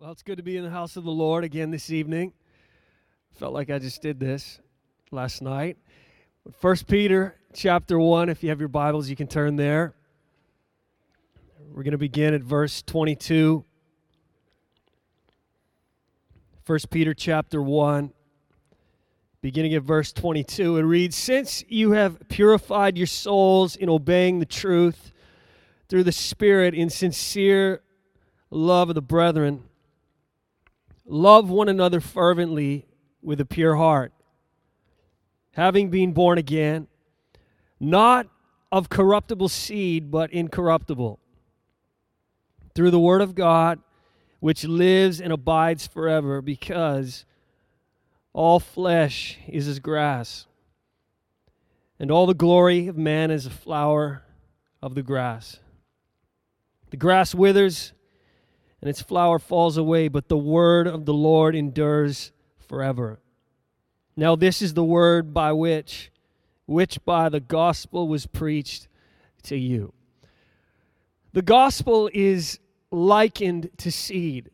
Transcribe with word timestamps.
Well, 0.00 0.12
it's 0.12 0.22
good 0.22 0.38
to 0.38 0.42
be 0.42 0.56
in 0.56 0.64
the 0.64 0.70
house 0.70 0.96
of 0.96 1.04
the 1.04 1.10
Lord 1.10 1.44
again 1.44 1.70
this 1.70 1.90
evening. 1.90 2.32
Felt 3.32 3.52
like 3.52 3.68
I 3.68 3.78
just 3.78 4.00
did 4.00 4.18
this 4.18 4.58
last 5.10 5.42
night. 5.42 5.76
First 6.58 6.86
Peter 6.86 7.36
chapter 7.52 7.98
1, 7.98 8.30
if 8.30 8.42
you 8.42 8.48
have 8.48 8.60
your 8.60 8.70
Bibles, 8.70 9.10
you 9.10 9.16
can 9.16 9.26
turn 9.26 9.56
there. 9.56 9.94
We're 11.68 11.82
going 11.82 11.92
to 11.92 11.98
begin 11.98 12.32
at 12.32 12.40
verse 12.40 12.80
22. 12.80 13.62
First 16.64 16.88
Peter 16.88 17.12
chapter 17.12 17.60
1, 17.60 18.10
beginning 19.42 19.74
at 19.74 19.82
verse 19.82 20.14
22. 20.14 20.78
It 20.78 20.82
reads, 20.82 21.14
Since 21.14 21.62
you 21.68 21.92
have 21.92 22.26
purified 22.30 22.96
your 22.96 23.06
souls 23.06 23.76
in 23.76 23.90
obeying 23.90 24.38
the 24.38 24.46
truth 24.46 25.12
through 25.90 26.04
the 26.04 26.10
Spirit 26.10 26.72
in 26.72 26.88
sincere 26.88 27.82
love 28.50 28.88
of 28.88 28.94
the 28.94 29.02
brethren, 29.02 29.64
Love 31.12 31.50
one 31.50 31.68
another 31.68 32.00
fervently 32.00 32.86
with 33.20 33.40
a 33.40 33.44
pure 33.44 33.74
heart, 33.74 34.12
having 35.54 35.90
been 35.90 36.12
born 36.12 36.38
again, 36.38 36.86
not 37.80 38.28
of 38.70 38.88
corruptible 38.88 39.48
seed, 39.48 40.08
but 40.08 40.32
incorruptible, 40.32 41.18
through 42.76 42.92
the 42.92 43.00
Word 43.00 43.22
of 43.22 43.34
God, 43.34 43.80
which 44.38 44.62
lives 44.62 45.20
and 45.20 45.32
abides 45.32 45.84
forever, 45.84 46.40
because 46.40 47.24
all 48.32 48.60
flesh 48.60 49.36
is 49.48 49.66
as 49.66 49.80
grass, 49.80 50.46
and 51.98 52.12
all 52.12 52.26
the 52.26 52.34
glory 52.34 52.86
of 52.86 52.96
man 52.96 53.32
is 53.32 53.46
a 53.46 53.50
flower 53.50 54.22
of 54.80 54.94
the 54.94 55.02
grass. 55.02 55.58
The 56.90 56.96
grass 56.96 57.34
withers 57.34 57.94
and 58.80 58.88
its 58.88 59.02
flower 59.02 59.38
falls 59.38 59.76
away, 59.76 60.08
but 60.08 60.28
the 60.28 60.38
word 60.38 60.86
of 60.86 61.04
the 61.04 61.14
Lord 61.14 61.54
endures 61.54 62.32
forever. 62.58 63.20
Now, 64.16 64.36
this 64.36 64.62
is 64.62 64.74
the 64.74 64.84
word 64.84 65.34
by 65.34 65.52
which, 65.52 66.10
which 66.66 67.04
by 67.04 67.28
the 67.28 67.40
gospel 67.40 68.08
was 68.08 68.26
preached 68.26 68.88
to 69.44 69.56
you. 69.56 69.92
The 71.32 71.42
gospel 71.42 72.10
is 72.12 72.58
likened 72.90 73.70
to 73.78 73.92
seed. 73.92 74.50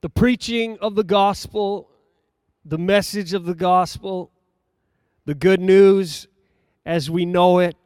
The 0.00 0.08
preaching 0.08 0.78
of 0.80 0.96
the 0.96 1.04
gospel, 1.04 1.88
the 2.64 2.78
message 2.78 3.32
of 3.34 3.44
the 3.44 3.54
gospel, 3.54 4.32
the 5.24 5.34
good 5.34 5.60
news 5.60 6.26
as 6.84 7.08
we 7.08 7.24
know 7.24 7.60
it, 7.60 7.76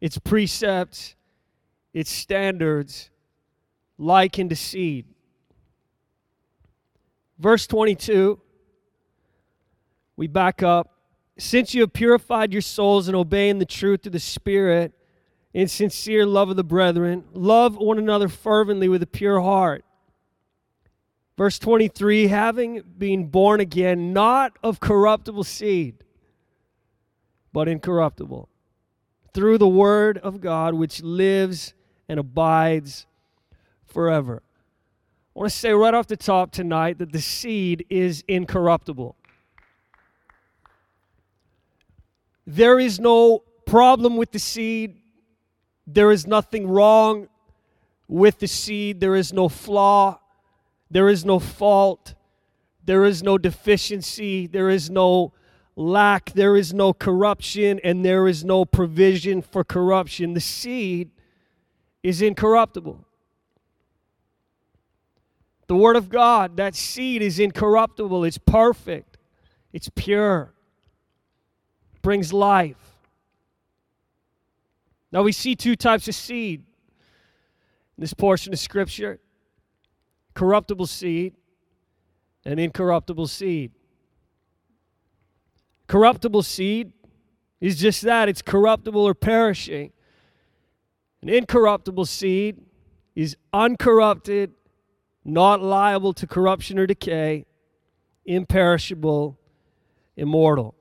its 0.00 0.18
precepts, 0.18 1.14
its 1.92 2.10
standards, 2.10 3.10
likened 3.98 4.50
to 4.50 4.56
seed. 4.56 5.06
Verse 7.38 7.66
22, 7.66 8.40
we 10.16 10.26
back 10.26 10.62
up. 10.62 10.90
Since 11.36 11.74
you 11.74 11.80
have 11.80 11.92
purified 11.92 12.52
your 12.52 12.62
souls 12.62 13.08
in 13.08 13.14
obeying 13.14 13.58
the 13.58 13.64
truth 13.64 14.06
of 14.06 14.12
the 14.12 14.20
Spirit 14.20 14.92
in 15.52 15.66
sincere 15.66 16.26
love 16.26 16.48
of 16.48 16.56
the 16.56 16.64
brethren, 16.64 17.24
love 17.32 17.76
one 17.76 17.98
another 17.98 18.28
fervently 18.28 18.88
with 18.88 19.02
a 19.02 19.06
pure 19.06 19.40
heart. 19.40 19.84
Verse 21.36 21.58
23 21.58 22.28
having 22.28 22.82
been 22.96 23.26
born 23.26 23.60
again, 23.60 24.12
not 24.12 24.56
of 24.62 24.78
corruptible 24.78 25.42
seed, 25.42 26.04
but 27.52 27.66
incorruptible, 27.66 28.48
through 29.32 29.58
the 29.58 29.68
word 29.68 30.18
of 30.18 30.40
God 30.40 30.74
which 30.74 31.02
lives 31.02 31.74
and 32.08 32.20
abides 32.20 33.06
forever. 33.94 34.42
I 35.34 35.38
want 35.38 35.50
to 35.50 35.56
say 35.56 35.72
right 35.72 35.94
off 35.94 36.08
the 36.08 36.16
top 36.16 36.50
tonight 36.50 36.98
that 36.98 37.12
the 37.12 37.20
seed 37.20 37.86
is 37.88 38.24
incorruptible. 38.28 39.16
There 42.46 42.78
is 42.78 43.00
no 43.00 43.44
problem 43.66 44.16
with 44.16 44.32
the 44.32 44.38
seed. 44.38 44.96
There 45.86 46.10
is 46.10 46.26
nothing 46.26 46.66
wrong 46.66 47.28
with 48.08 48.40
the 48.40 48.48
seed. 48.48 49.00
There 49.00 49.14
is 49.14 49.32
no 49.32 49.48
flaw. 49.48 50.18
There 50.90 51.08
is 51.08 51.24
no 51.24 51.38
fault. 51.38 52.14
There 52.84 53.04
is 53.04 53.22
no 53.22 53.38
deficiency. 53.38 54.46
There 54.46 54.68
is 54.68 54.90
no 54.90 55.32
lack. 55.76 56.32
There 56.32 56.56
is 56.56 56.74
no 56.74 56.92
corruption. 56.92 57.80
And 57.82 58.04
there 58.04 58.28
is 58.28 58.44
no 58.44 58.64
provision 58.64 59.40
for 59.40 59.64
corruption. 59.64 60.34
The 60.34 60.40
seed 60.40 61.10
is 62.02 62.20
incorruptible. 62.20 63.03
The 65.66 65.76
Word 65.76 65.96
of 65.96 66.08
God, 66.08 66.56
that 66.56 66.74
seed 66.74 67.22
is 67.22 67.38
incorruptible, 67.38 68.24
it's 68.24 68.38
perfect, 68.38 69.16
it's 69.72 69.88
pure, 69.94 70.52
brings 72.02 72.32
life. 72.32 72.76
Now 75.10 75.22
we 75.22 75.32
see 75.32 75.54
two 75.54 75.76
types 75.76 76.08
of 76.08 76.14
seed 76.14 76.60
in 77.96 78.00
this 78.00 78.14
portion 78.14 78.52
of 78.52 78.58
Scripture 78.58 79.20
corruptible 80.34 80.86
seed 80.86 81.32
and 82.44 82.58
incorruptible 82.58 83.28
seed. 83.28 83.70
Corruptible 85.86 86.42
seed 86.42 86.92
is 87.60 87.78
just 87.78 88.02
that 88.02 88.28
it's 88.28 88.42
corruptible 88.42 89.00
or 89.00 89.14
perishing. 89.14 89.92
An 91.22 91.28
incorruptible 91.28 92.04
seed 92.06 92.60
is 93.14 93.36
uncorrupted 93.52 94.52
not 95.24 95.62
liable 95.62 96.12
to 96.14 96.26
corruption 96.26 96.78
or 96.78 96.86
decay, 96.86 97.46
imperishable, 98.26 99.38
immortal. 100.16 100.74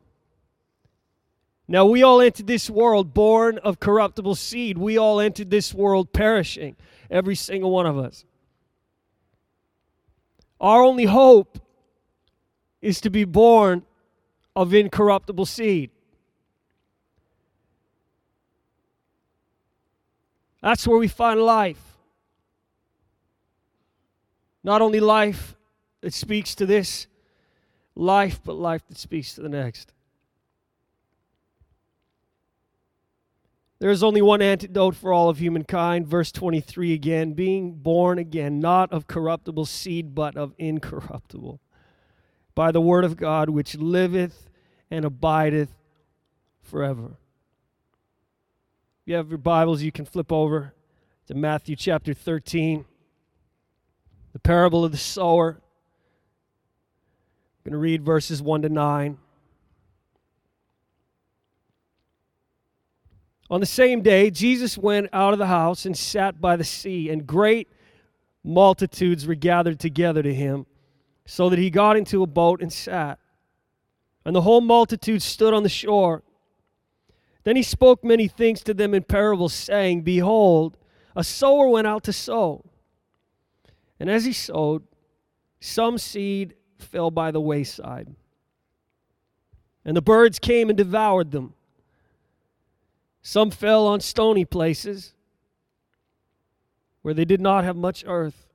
Now, 1.68 1.86
we 1.86 2.04
all 2.04 2.20
entered 2.22 2.48
this 2.48 2.70
world 2.70 3.14
born 3.14 3.58
of 3.60 3.80
corruptible 3.80 4.36
seed. 4.36 4.78
We 4.78 4.98
all 4.98 5.20
entered 5.20 5.50
this 5.50 5.74
world 5.74 6.12
perishing, 6.12 6.76
every 7.10 7.36
single 7.36 7.72
one 7.72 7.86
of 7.86 7.98
us. 7.98 8.26
Our 10.60 10.84
only 10.84 11.06
hope 11.06 11.60
is 12.82 13.00
to 13.02 13.10
be 13.10 13.24
born 13.24 13.84
of 14.56 14.74
incorruptible 14.74 15.46
seed. 15.46 15.90
That's 20.62 20.88
where 20.88 20.98
we 20.98 21.08
find 21.08 21.42
life. 21.42 21.93
Not 24.64 24.82
only 24.82 25.00
life 25.00 25.56
that 26.02 26.14
speaks 26.14 26.56
to 26.56 26.66
this 26.66 27.08
life, 27.96 28.40
but 28.44 28.54
life 28.54 28.88
that 28.88 28.98
speaks 28.98 29.36
to 29.36 29.42
the 29.42 29.50
next. 29.50 29.94
There 33.80 33.92
is 33.92 34.02
only 34.02 34.22
one 34.22 34.42
antidote 34.42 34.96
for 34.96 35.12
all 35.12 35.28
of 35.28 35.40
humankind. 35.40 36.08
Verse 36.08 36.32
23 36.32 36.94
again 36.94 37.34
being 37.34 37.74
born 37.74 38.18
again, 38.18 38.60
not 38.60 38.92
of 38.94 39.08
corruptible 39.08 39.66
seed, 39.66 40.16
but 40.16 40.38
of 40.38 40.54
incorruptible, 40.58 41.60
by 42.56 42.72
the 42.72 42.80
word 42.80 43.04
of 43.04 43.18
God, 43.18 43.50
which 43.50 43.76
liveth 43.76 44.50
and 44.90 45.04
abideth 45.04 45.76
forever. 46.62 47.18
If 49.02 49.08
you 49.08 49.16
have 49.16 49.28
your 49.28 49.38
Bibles, 49.38 49.82
you 49.82 49.92
can 49.92 50.06
flip 50.06 50.32
over 50.32 50.74
to 51.28 51.34
Matthew 51.34 51.76
chapter 51.76 52.14
13 52.14 52.86
the 54.34 54.40
parable 54.40 54.84
of 54.84 54.92
the 54.92 54.98
sower. 54.98 55.62
I'm 57.66 57.72
going 57.72 57.74
to 57.74 57.78
read 57.78 58.04
verses 58.04 58.42
1 58.42 58.64
to 58.64 58.70
9. 58.70 59.18
On 63.50 63.60
the 63.60 63.66
same 63.66 64.02
day, 64.02 64.32
Jesus 64.32 64.78
went 64.78 65.10
out 65.14 65.34
of 65.34 65.40
the 65.40 65.46
house 65.46 65.86
and 65.86 65.96
sat 65.96 66.42
by 66.42 66.56
the 66.56 66.64
sea, 66.64 67.10
and 67.10 67.28
great 67.28 67.70
multitudes 68.44 69.28
were 69.28 69.36
gathered 69.36 69.80
together 69.80 70.24
to 70.24 70.34
him, 70.34 70.66
so 71.26 71.50
that 71.50 71.60
he 71.60 71.70
got 71.70 71.96
into 71.96 72.24
a 72.24 72.28
boat 72.28 72.62
and 72.62 72.74
sat. 72.74 73.20
And 74.26 74.36
the 74.36 74.42
whole 74.42 74.62
multitude 74.62 75.22
stood 75.22 75.54
on 75.54 75.64
the 75.64 75.70
shore. 75.70 76.24
Then 77.44 77.56
he 77.56 77.64
spoke 77.64 78.04
many 78.04 78.28
things 78.28 78.64
to 78.64 78.74
them 78.74 78.94
in 78.94 79.04
parables, 79.04 79.54
saying, 79.54 80.02
Behold, 80.02 80.78
a 81.16 81.24
sower 81.24 81.68
went 81.68 81.86
out 81.86 82.04
to 82.06 82.14
sow. 82.14 82.66
And 84.00 84.10
as 84.10 84.26
he 84.26 84.34
sowed, 84.34 84.84
some 85.60 85.98
seed 85.98 86.56
fell 86.78 87.12
by 87.12 87.32
the 87.32 87.42
wayside, 87.42 88.14
and 89.86 89.96
the 89.96 90.02
birds 90.02 90.40
came 90.40 90.70
and 90.70 90.78
devoured 90.78 91.32
them. 91.32 91.54
Some 93.22 93.52
fell 93.52 93.88
on 93.88 94.02
stony 94.02 94.44
places 94.44 95.14
where 97.02 97.14
they 97.14 97.26
did 97.26 97.40
not 97.40 97.64
have 97.64 97.76
much 97.76 98.04
earth, 98.06 98.48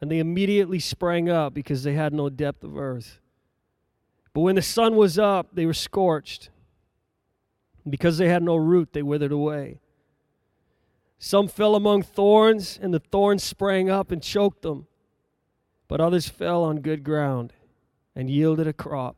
and 0.00 0.10
they 0.10 0.18
immediately 0.18 0.78
sprang 0.78 1.30
up 1.30 1.54
because 1.54 1.82
they 1.82 1.94
had 1.94 2.12
no 2.12 2.28
depth 2.28 2.62
of 2.64 2.76
earth. 2.76 3.20
But 4.34 4.40
when 4.42 4.56
the 4.56 4.62
sun 4.62 4.96
was 4.96 5.18
up, 5.18 5.48
they 5.54 5.66
were 5.66 5.74
scorched. 5.74 6.50
because 7.88 8.18
they 8.18 8.28
had 8.28 8.42
no 8.42 8.56
root, 8.56 8.92
they 8.92 9.02
withered 9.02 9.32
away. 9.32 9.80
Some 11.18 11.48
fell 11.48 11.74
among 11.74 12.02
thorns, 12.02 12.78
and 12.80 12.94
the 12.94 13.00
thorns 13.00 13.42
sprang 13.42 13.90
up 13.90 14.12
and 14.12 14.22
choked 14.22 14.62
them. 14.62 14.86
But 15.88 16.00
others 16.00 16.28
fell 16.28 16.62
on 16.64 16.80
good 16.80 17.02
ground 17.02 17.52
and 18.14 18.30
yielded 18.30 18.66
a 18.66 18.72
crop, 18.72 19.16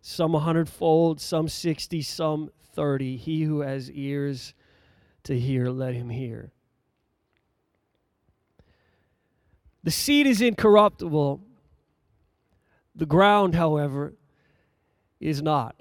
some 0.00 0.34
a 0.34 0.40
hundredfold, 0.40 1.20
some 1.20 1.48
sixty, 1.48 2.02
some 2.02 2.50
thirty. 2.74 3.16
He 3.16 3.44
who 3.44 3.60
has 3.60 3.90
ears 3.90 4.52
to 5.24 5.38
hear, 5.38 5.68
let 5.68 5.94
him 5.94 6.10
hear. 6.10 6.52
The 9.84 9.90
seed 9.90 10.26
is 10.26 10.40
incorruptible. 10.40 11.40
The 12.94 13.06
ground, 13.06 13.54
however, 13.54 14.14
is 15.20 15.40
not. 15.40 15.80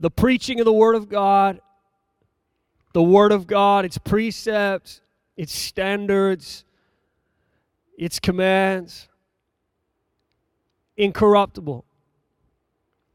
The 0.00 0.10
preaching 0.10 0.60
of 0.60 0.64
the 0.64 0.72
Word 0.72 0.94
of 0.94 1.08
God, 1.08 1.60
the 2.92 3.02
Word 3.02 3.32
of 3.32 3.46
God, 3.46 3.84
its 3.84 3.98
precepts, 3.98 5.00
its 5.36 5.52
standards, 5.52 6.64
its 7.96 8.18
commands, 8.18 9.08
incorruptible. 10.96 11.84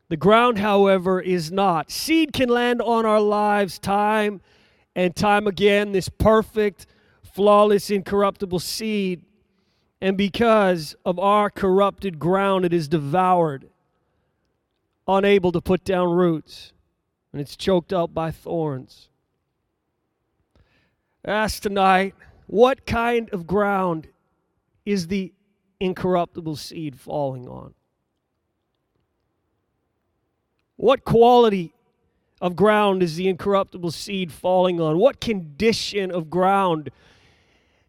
The 0.10 0.18
ground, 0.18 0.60
however, 0.60 1.20
is 1.20 1.52
not. 1.52 1.90
Seed 1.90 2.34
can 2.34 2.50
land 2.50 2.82
on 2.82 3.06
our 3.06 3.22
lives 3.22 3.80
time 3.80 4.42
and 4.96 5.16
time 5.16 5.48
again, 5.48 5.92
this 5.92 6.10
perfect, 6.10 6.86
flawless, 7.24 7.90
incorruptible 7.90 8.60
seed. 8.60 9.24
And 10.02 10.18
because 10.18 10.96
of 11.06 11.18
our 11.18 11.50
corrupted 11.50 12.20
ground, 12.20 12.66
it 12.66 12.74
is 12.74 12.88
devoured, 12.88 13.70
unable 15.08 15.52
to 15.52 15.62
put 15.62 15.84
down 15.84 16.12
roots, 16.12 16.74
and 17.32 17.42
it's 17.42 17.56
choked 17.56 17.94
up 17.94 18.14
by 18.14 18.32
thorns. 18.32 19.10
Ask 21.26 21.62
tonight 21.64 22.16
what 22.48 22.86
kind 22.86 23.30
of 23.32 23.48
ground 23.48 24.08
is 24.86 25.08
the 25.08 25.34
incorruptible 25.80 26.56
seed 26.56 27.00
falling 27.00 27.48
on? 27.48 27.74
What 30.76 31.06
quality 31.06 31.74
of 32.42 32.56
ground 32.56 33.02
is 33.02 33.16
the 33.16 33.30
incorruptible 33.30 33.92
seed 33.92 34.32
falling 34.32 34.82
on? 34.82 34.98
What 34.98 35.22
condition 35.22 36.12
of 36.12 36.30
ground 36.30 36.90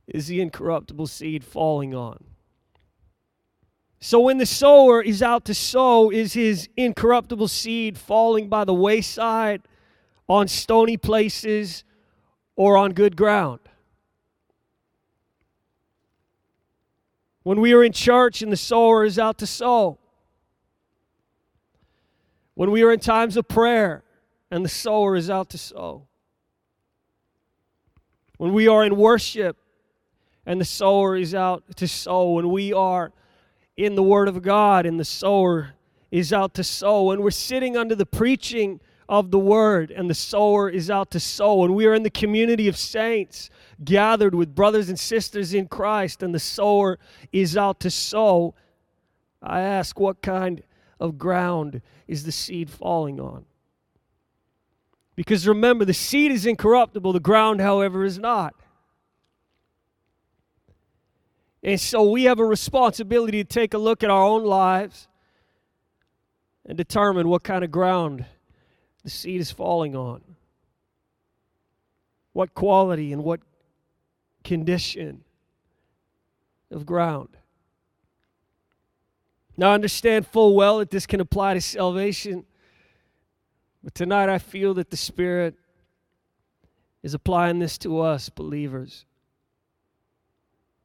is 0.07 0.29
the 0.29 0.41
incorruptible 0.41 1.09
seed 1.09 1.45
falling 1.45 1.95
on? 1.95 2.23
So 4.05 4.21
when 4.21 4.37
the 4.37 4.45
sower 4.45 5.01
is 5.01 5.23
out 5.23 5.47
to 5.47 5.55
sow, 5.55 6.11
is 6.11 6.35
his 6.35 6.69
incorruptible 6.77 7.49
seed 7.49 7.97
falling 7.97 8.51
by 8.51 8.65
the 8.65 8.75
wayside, 8.75 9.62
on 10.29 10.47
stony 10.47 10.99
places, 10.99 11.85
or 12.55 12.77
on 12.77 12.93
good 12.93 13.17
ground? 13.17 13.61
When 17.45 17.62
we 17.62 17.73
are 17.73 17.83
in 17.83 17.93
church 17.93 18.43
and 18.43 18.53
the 18.53 18.59
sower 18.59 19.06
is 19.06 19.19
out 19.19 19.39
to 19.39 19.47
sow, 19.47 19.99
when 22.53 22.71
we 22.71 22.83
are 22.83 22.93
in 22.93 23.01
times 23.01 23.39
of 23.39 23.49
prayer 23.49 24.05
and 24.51 24.62
the 24.62 24.69
sower 24.69 25.17
is 25.17 25.31
out 25.31 25.49
to 25.49 25.56
sow. 25.56 26.06
When 28.37 28.53
we 28.53 28.69
are 28.69 28.85
in 28.85 28.97
worship 28.97 29.56
and 30.45 30.61
the 30.61 30.67
sower 30.67 31.17
is 31.17 31.35
out 31.35 31.65
to 31.77 31.89
sow. 31.89 32.33
When 32.33 32.51
we 32.51 32.71
are 32.75 33.11
in 33.76 33.94
the 33.94 34.03
Word 34.03 34.29
of 34.29 34.43
God 34.43 34.87
and 34.87 34.99
the 34.99 35.05
sower 35.05 35.75
is 36.11 36.32
out 36.32 36.55
to 36.55 36.65
sow. 36.65 37.11
And 37.11 37.23
we're 37.23 37.31
sitting 37.31 37.76
under 37.76 37.94
the 37.94 38.06
preaching 38.06 38.81
of 39.09 39.31
the 39.31 39.38
Word 39.38 39.91
and 39.91 40.09
the 40.09 40.15
sower 40.15 40.69
is 40.69 40.91
out 40.91 41.11
to 41.12 41.21
sow. 41.21 41.65
And 41.65 41.75
we 41.75 41.87
are 41.87 41.94
in 41.94 42.03
the 42.03 42.11
community 42.11 42.69
of 42.69 42.76
saints 42.76 43.50
gathered 43.85 44.35
with 44.35 44.55
brothers 44.55 44.88
and 44.88 44.99
sisters 44.99 45.53
in 45.53 45.67
Christ 45.67 46.23
and 46.23 46.35
the 46.35 46.38
sower 46.38 46.99
is 47.32 47.56
out 47.56 47.81
to 47.81 47.91
sow. 47.91 48.55
I 49.43 49.61
ask, 49.61 49.99
what 49.99 50.23
kind 50.23 50.62
of 51.00 51.19
ground 51.19 51.82
is 52.06 52.25
the 52.25 52.32
seed 52.32 52.70
falling 52.70 53.20
on? 53.20 53.44
Because 55.17 55.47
remember, 55.47 55.85
the 55.85 55.94
seed 55.94 56.32
is 56.32 56.44
incorruptible, 56.47 57.12
the 57.12 57.20
ground, 57.20 57.61
however, 57.61 58.05
is 58.05 58.19
not. 58.19 58.55
And 61.65 61.81
so 61.81 62.09
we 62.09 62.25
have 62.25 62.39
a 62.39 62.45
responsibility 62.45 63.43
to 63.43 63.49
take 63.49 63.75
a 63.75 63.79
look 63.79 64.05
at 64.05 64.11
our 64.11 64.23
own 64.23 64.45
lives 64.45 65.09
and 66.65 66.79
determine 66.79 67.29
what 67.29 67.43
kind 67.43 67.65
of 67.65 67.73
ground 67.73 68.25
the 69.03 69.11
seed 69.11 69.41
is 69.41 69.51
falling 69.51 69.97
on. 69.97 70.21
What 72.33 72.55
quality 72.55 73.13
and 73.13 73.25
what 73.25 73.41
condition 74.45 75.25
of 76.71 76.85
ground. 76.85 77.31
Now, 79.57 79.71
I 79.71 79.75
understand 79.75 80.27
full 80.27 80.55
well 80.55 80.79
that 80.79 80.91
this 80.91 81.07
can 81.07 81.21
apply 81.21 81.55
to 81.55 81.61
salvation 81.61 82.45
but 83.85 83.95
tonight 83.95 84.31
I 84.31 84.39
feel 84.39 84.73
that 84.75 84.89
the 84.89 84.97
Spirit 84.97 85.57
is 87.03 87.13
applying 87.13 87.59
this 87.59 87.77
to 87.79 88.01
us, 88.01 88.31
believers. 88.31 89.05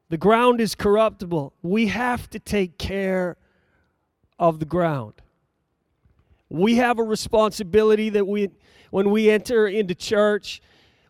The 0.09 0.17
ground 0.17 0.59
is 0.59 0.73
corruptible. 0.73 1.53
We 1.61 1.87
have 1.87 2.29
to 2.31 2.39
take 2.39 2.77
care 2.77 3.37
of 4.39 4.59
the 4.59 4.65
ground. 4.65 5.13
We 6.49 6.75
have 6.77 6.97
a 6.97 7.03
responsibility 7.03 8.09
that 8.09 8.25
we, 8.25 8.49
when 8.89 9.11
we 9.11 9.29
enter 9.29 9.67
into 9.67 9.93
church, 9.93 10.61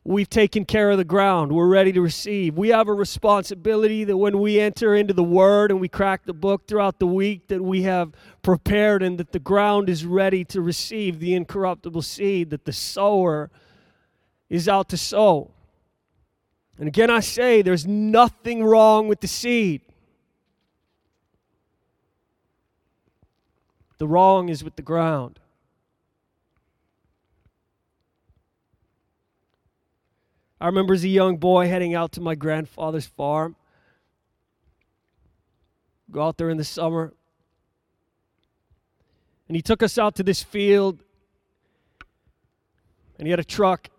we've 0.03 0.29
taken 0.29 0.65
care 0.65 0.91
of 0.91 0.97
the 0.97 1.05
ground. 1.05 1.53
We're 1.53 1.69
ready 1.69 1.93
to 1.93 2.01
receive. 2.01 2.57
We 2.57 2.69
have 2.69 2.89
a 2.89 2.93
responsibility 2.93 4.03
that 4.03 4.17
when 4.17 4.39
we 4.39 4.59
enter 4.59 4.95
into 4.95 5.13
the 5.13 5.23
Word 5.23 5.71
and 5.71 5.79
we 5.79 5.87
crack 5.87 6.25
the 6.25 6.33
book 6.33 6.67
throughout 6.67 6.99
the 6.99 7.07
week, 7.07 7.47
that 7.47 7.61
we 7.61 7.83
have 7.83 8.11
prepared 8.41 9.01
and 9.01 9.17
that 9.17 9.31
the 9.31 9.39
ground 9.39 9.87
is 9.87 10.05
ready 10.05 10.43
to 10.45 10.61
receive 10.61 11.19
the 11.19 11.35
incorruptible 11.35 12.01
seed, 12.01 12.49
that 12.49 12.65
the 12.65 12.73
sower 12.73 13.49
is 14.49 14.67
out 14.67 14.89
to 14.89 14.97
sow. 14.97 15.51
And 16.79 16.87
again, 16.87 17.09
I 17.09 17.19
say 17.19 17.61
there's 17.61 17.85
nothing 17.85 18.63
wrong 18.63 19.09
with 19.09 19.19
the 19.19 19.27
seed. 19.27 19.81
The 23.97 24.07
wrong 24.07 24.47
is 24.47 24.63
with 24.63 24.77
the 24.77 24.81
ground. 24.81 25.39
I 30.61 30.67
remember 30.67 30.93
as 30.93 31.03
a 31.03 31.09
young 31.09 31.35
boy 31.35 31.67
heading 31.67 31.95
out 31.95 32.13
to 32.13 32.21
my 32.21 32.33
grandfather's 32.33 33.05
farm. 33.05 33.57
Go 36.09 36.21
out 36.21 36.37
there 36.37 36.49
in 36.49 36.57
the 36.57 36.63
summer. 36.63 37.13
And 39.49 39.55
he 39.55 39.61
took 39.61 39.83
us 39.83 39.97
out 39.97 40.15
to 40.15 40.23
this 40.23 40.41
field. 40.41 40.99
And 43.17 43.27
he 43.27 43.31
had 43.31 43.39
a 43.39 43.43
truck, 43.43 43.89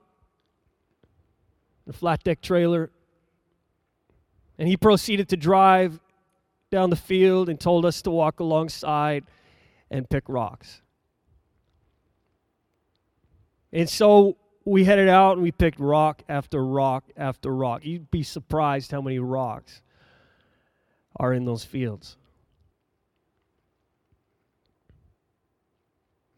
a 1.89 1.93
flat 1.93 2.23
deck 2.25 2.41
trailer. 2.41 2.91
And 4.59 4.69
he 4.69 4.77
proceeded 4.77 5.29
to 5.31 5.37
drive 5.37 5.99
down 6.71 6.91
the 6.91 6.97
field 6.97 7.49
and 7.49 7.59
told 7.59 7.85
us 7.85 8.03
to 8.03 8.11
walk 8.11 8.41
alongside 8.41 9.25
and 9.91 10.09
pick 10.09 10.25
rocks. 10.29 10.83
And 13.73 13.89
so 13.89 14.37
we 14.65 14.85
headed 14.85 15.09
out 15.09 15.35
and 15.35 15.43
we 15.43 15.53
picked 15.53 15.81
rock 15.81 16.23
after 16.29 16.65
rock 16.65 17.05
after 17.17 17.55
rock. 17.55 17.85
You'd 17.85 18.11
be 18.11 18.23
surprised 18.23 18.91
how 18.91 19.01
many 19.01 19.19
rocks 19.19 19.83
are 21.17 21.33
in 21.33 21.45
those 21.45 21.65
fields. 21.65 22.17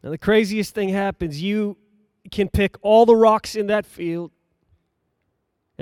Now, 0.03 0.11
the 0.11 0.19
craziest 0.19 0.75
thing 0.75 0.89
happens 0.89 1.41
you 1.41 1.77
can 2.31 2.49
pick 2.49 2.77
all 2.83 3.07
the 3.07 3.15
rocks 3.15 3.55
in 3.55 3.69
that 3.69 3.87
field 3.87 4.33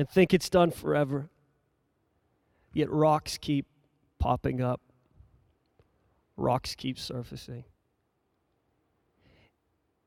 and 0.00 0.08
think 0.08 0.32
it's 0.32 0.48
done 0.48 0.70
forever, 0.70 1.28
yet 2.72 2.90
rocks 2.90 3.36
keep 3.36 3.66
popping 4.18 4.62
up, 4.62 4.80
rocks 6.38 6.74
keep 6.74 6.98
surfacing. 6.98 7.64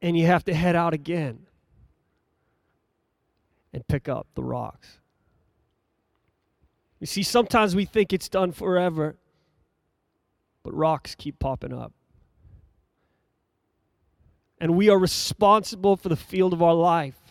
And 0.01 0.17
you 0.17 0.25
have 0.25 0.43
to 0.45 0.53
head 0.55 0.75
out 0.75 0.95
again 0.95 1.45
and 3.71 3.87
pick 3.87 4.09
up 4.09 4.25
the 4.33 4.43
rocks. 4.43 4.97
You 6.99 7.05
see, 7.05 7.21
sometimes 7.21 7.75
we 7.75 7.85
think 7.85 8.11
it's 8.11 8.29
done 8.29 8.51
forever, 8.51 9.15
but 10.63 10.73
rocks 10.73 11.13
keep 11.13 11.37
popping 11.37 11.71
up. 11.71 11.93
And 14.59 14.75
we 14.75 14.89
are 14.89 14.97
responsible 14.97 15.97
for 15.97 16.09
the 16.09 16.15
field 16.15 16.51
of 16.51 16.63
our 16.63 16.73
life 16.73 17.22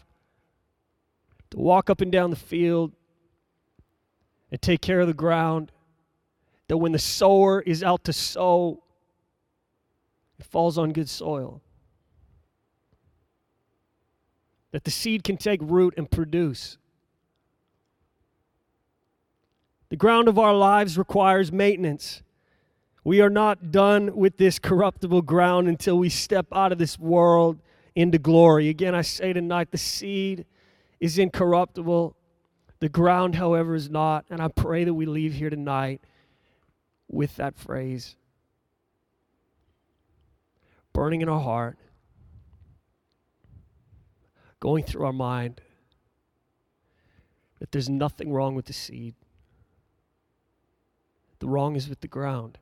to 1.53 1.57
walk 1.57 1.89
up 1.89 2.03
and 2.03 2.13
down 2.13 2.29
the 2.29 2.37
field 2.37 2.93
and 4.51 4.61
take 4.61 4.83
care 4.83 5.01
of 5.01 5.07
the 5.07 5.15
ground. 5.15 5.73
That 6.69 6.77
when 6.77 6.93
the 6.93 6.99
sower 6.99 7.63
is 7.63 7.83
out 7.83 8.05
to 8.05 8.13
sow, 8.13 8.83
it 10.39 10.45
falls 10.45 10.77
on 10.77 10.93
good 10.93 11.09
soil. 11.09 11.63
that 14.73 14.85
the 14.85 14.91
seed 14.91 15.23
can 15.23 15.37
take 15.37 15.61
root 15.63 15.95
and 15.97 16.11
produce. 16.11 16.79
The 19.91 19.97
ground 19.97 20.27
of 20.27 20.39
our 20.39 20.55
lives 20.55 20.99
requires 20.99 21.53
maintenance. 21.53 22.23
We 23.05 23.21
are 23.21 23.31
not 23.31 23.71
done 23.71 24.17
with 24.17 24.39
this 24.39 24.59
corruptible 24.59 25.23
ground 25.23 25.69
until 25.69 25.99
we 25.99 26.09
step 26.09 26.47
out 26.53 26.73
of 26.73 26.79
this 26.79 26.99
world 26.99 27.61
into 27.95 28.19
glory. 28.19 28.71
Again, 28.71 28.95
I 28.95 29.03
say 29.03 29.35
tonight 29.35 29.71
the 29.71 29.79
seed 29.79 30.47
is 31.03 31.19
incorruptible. 31.19 32.15
The 32.79 32.89
ground, 32.89 33.35
however, 33.35 33.75
is 33.75 33.91
not. 33.91 34.25
And 34.31 34.41
I 34.41 34.47
pray 34.47 34.85
that 34.85 34.95
we 34.95 35.05
leave 35.05 35.35
here 35.35 35.51
tonight 35.51 36.01
with 37.09 37.37
that 37.37 37.59
phrase 37.59 38.17
burning 40.93 41.23
in 41.23 41.29
our 41.29 41.41
heart, 41.41 41.79
going 44.61 44.85
through 44.85 45.07
our 45.07 45.13
mind, 45.13 45.61
that 47.59 47.73
there's 47.73 47.89
nothing 47.89 48.31
wrong 48.31 48.55
with 48.55 48.67
the 48.67 48.73
seed. 48.73 49.15
The 51.41 51.49
wrong 51.49 51.75
is 51.75 51.89
with 51.89 52.01
the 52.01 52.09
ground. 52.09 52.59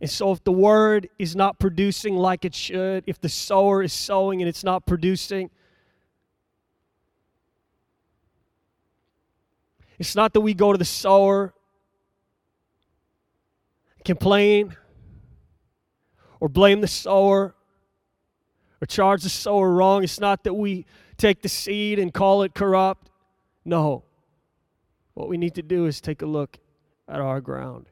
And 0.00 0.08
so, 0.08 0.30
if 0.30 0.44
the 0.44 0.52
word 0.52 1.08
is 1.18 1.34
not 1.34 1.58
producing 1.58 2.16
like 2.16 2.44
it 2.44 2.54
should, 2.54 3.02
if 3.06 3.20
the 3.20 3.28
sower 3.28 3.82
is 3.82 3.92
sowing 3.92 4.40
and 4.40 4.48
it's 4.48 4.62
not 4.62 4.86
producing, 4.86 5.50
it's 9.98 10.14
not 10.14 10.32
that 10.34 10.40
we 10.40 10.54
go 10.54 10.70
to 10.70 10.78
the 10.78 10.84
sower, 10.84 11.52
complain, 14.04 14.76
or 16.38 16.48
blame 16.48 16.80
the 16.80 16.86
sower, 16.86 17.56
or 18.80 18.86
charge 18.86 19.24
the 19.24 19.28
sower 19.28 19.72
wrong. 19.72 20.04
It's 20.04 20.20
not 20.20 20.44
that 20.44 20.54
we 20.54 20.86
take 21.16 21.42
the 21.42 21.48
seed 21.48 21.98
and 21.98 22.14
call 22.14 22.44
it 22.44 22.54
corrupt. 22.54 23.10
No. 23.64 24.04
What 25.14 25.28
we 25.28 25.36
need 25.36 25.56
to 25.56 25.62
do 25.62 25.86
is 25.86 26.00
take 26.00 26.22
a 26.22 26.26
look 26.26 26.58
at 27.08 27.20
our 27.20 27.40
ground 27.40 27.86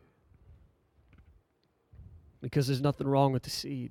because 2.47 2.69
there's 2.69 2.81
nothing 2.81 3.09
wrong 3.09 3.33
with 3.33 3.43
the 3.43 3.51
seed. 3.51 3.91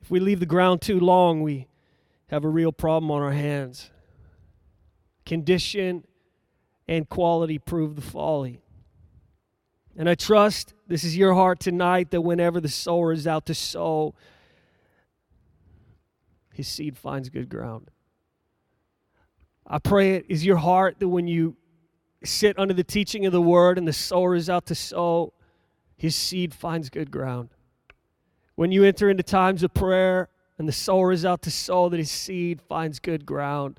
If 0.00 0.10
we 0.10 0.20
leave 0.20 0.40
the 0.40 0.46
ground 0.46 0.80
too 0.80 0.98
long, 0.98 1.42
we 1.42 1.66
have 2.28 2.46
a 2.46 2.48
real 2.48 2.72
problem 2.72 3.10
on 3.10 3.20
our 3.20 3.32
hands. 3.32 3.90
Condition 5.26 6.06
and 6.88 7.06
quality 7.10 7.58
prove 7.58 7.94
the 7.94 8.00
folly. 8.00 8.62
And 9.94 10.08
I 10.08 10.14
trust 10.14 10.72
this 10.86 11.04
is 11.04 11.14
your 11.14 11.34
heart 11.34 11.60
tonight 11.60 12.10
that 12.12 12.22
whenever 12.22 12.58
the 12.58 12.70
sower 12.70 13.12
is 13.12 13.26
out 13.26 13.44
to 13.46 13.54
sow, 13.54 14.14
his 16.54 16.66
seed 16.68 16.96
finds 16.96 17.28
good 17.28 17.50
ground. 17.50 17.90
I 19.66 19.78
pray 19.78 20.14
it 20.14 20.24
is 20.30 20.46
your 20.46 20.56
heart 20.56 21.00
that 21.00 21.08
when 21.08 21.26
you 21.26 21.54
sit 22.24 22.58
under 22.58 22.74
the 22.74 22.84
teaching 22.84 23.26
of 23.26 23.32
the 23.32 23.40
word 23.40 23.78
and 23.78 23.86
the 23.86 23.92
sower 23.92 24.34
is 24.34 24.50
out 24.50 24.66
to 24.66 24.74
sow, 24.74 25.32
his 25.96 26.14
seed 26.14 26.54
finds 26.54 26.90
good 26.90 27.10
ground. 27.10 27.50
When 28.54 28.72
you 28.72 28.84
enter 28.84 29.08
into 29.08 29.22
times 29.22 29.62
of 29.62 29.72
prayer 29.72 30.28
and 30.58 30.66
the 30.66 30.72
sower 30.72 31.12
is 31.12 31.24
out 31.24 31.42
to 31.42 31.50
sow, 31.50 31.88
that 31.88 31.98
his 31.98 32.10
seed 32.10 32.60
finds 32.60 32.98
good 32.98 33.24
ground. 33.24 33.78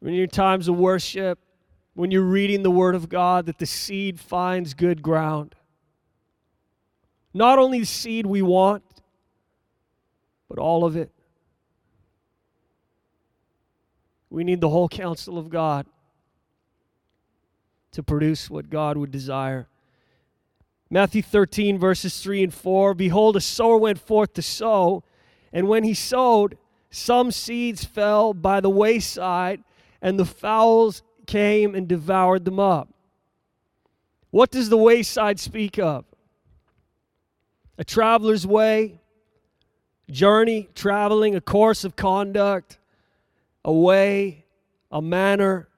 When 0.00 0.14
you're 0.14 0.24
in 0.24 0.30
times 0.30 0.68
of 0.68 0.76
worship, 0.76 1.38
when 1.94 2.10
you're 2.10 2.22
reading 2.22 2.62
the 2.62 2.70
word 2.70 2.94
of 2.94 3.08
God, 3.08 3.46
that 3.46 3.58
the 3.58 3.66
seed 3.66 4.20
finds 4.20 4.74
good 4.74 5.02
ground. 5.02 5.54
Not 7.32 7.58
only 7.58 7.80
the 7.80 7.86
seed 7.86 8.26
we 8.26 8.42
want, 8.42 8.82
but 10.48 10.58
all 10.58 10.84
of 10.84 10.96
it. 10.96 11.10
We 14.28 14.44
need 14.44 14.60
the 14.60 14.68
whole 14.68 14.88
counsel 14.88 15.38
of 15.38 15.48
God 15.48 15.86
to 17.96 18.02
produce 18.02 18.50
what 18.50 18.68
God 18.68 18.98
would 18.98 19.10
desire. 19.10 19.68
Matthew 20.90 21.22
13, 21.22 21.78
verses 21.78 22.22
3 22.22 22.44
and 22.44 22.54
4 22.54 22.92
Behold, 22.92 23.36
a 23.36 23.40
sower 23.40 23.78
went 23.78 23.98
forth 23.98 24.34
to 24.34 24.42
sow, 24.42 25.02
and 25.50 25.66
when 25.66 25.82
he 25.82 25.94
sowed, 25.94 26.58
some 26.90 27.30
seeds 27.30 27.86
fell 27.86 28.34
by 28.34 28.60
the 28.60 28.68
wayside, 28.68 29.64
and 30.02 30.18
the 30.18 30.26
fowls 30.26 31.02
came 31.26 31.74
and 31.74 31.88
devoured 31.88 32.44
them 32.44 32.60
up. 32.60 32.90
What 34.30 34.50
does 34.50 34.68
the 34.68 34.76
wayside 34.76 35.40
speak 35.40 35.78
of? 35.78 36.04
A 37.78 37.84
traveler's 37.84 38.46
way, 38.46 39.00
journey, 40.10 40.68
traveling, 40.74 41.34
a 41.34 41.40
course 41.40 41.82
of 41.82 41.96
conduct, 41.96 42.76
a 43.64 43.72
way, 43.72 44.44
a 44.92 45.00
manner, 45.00 45.68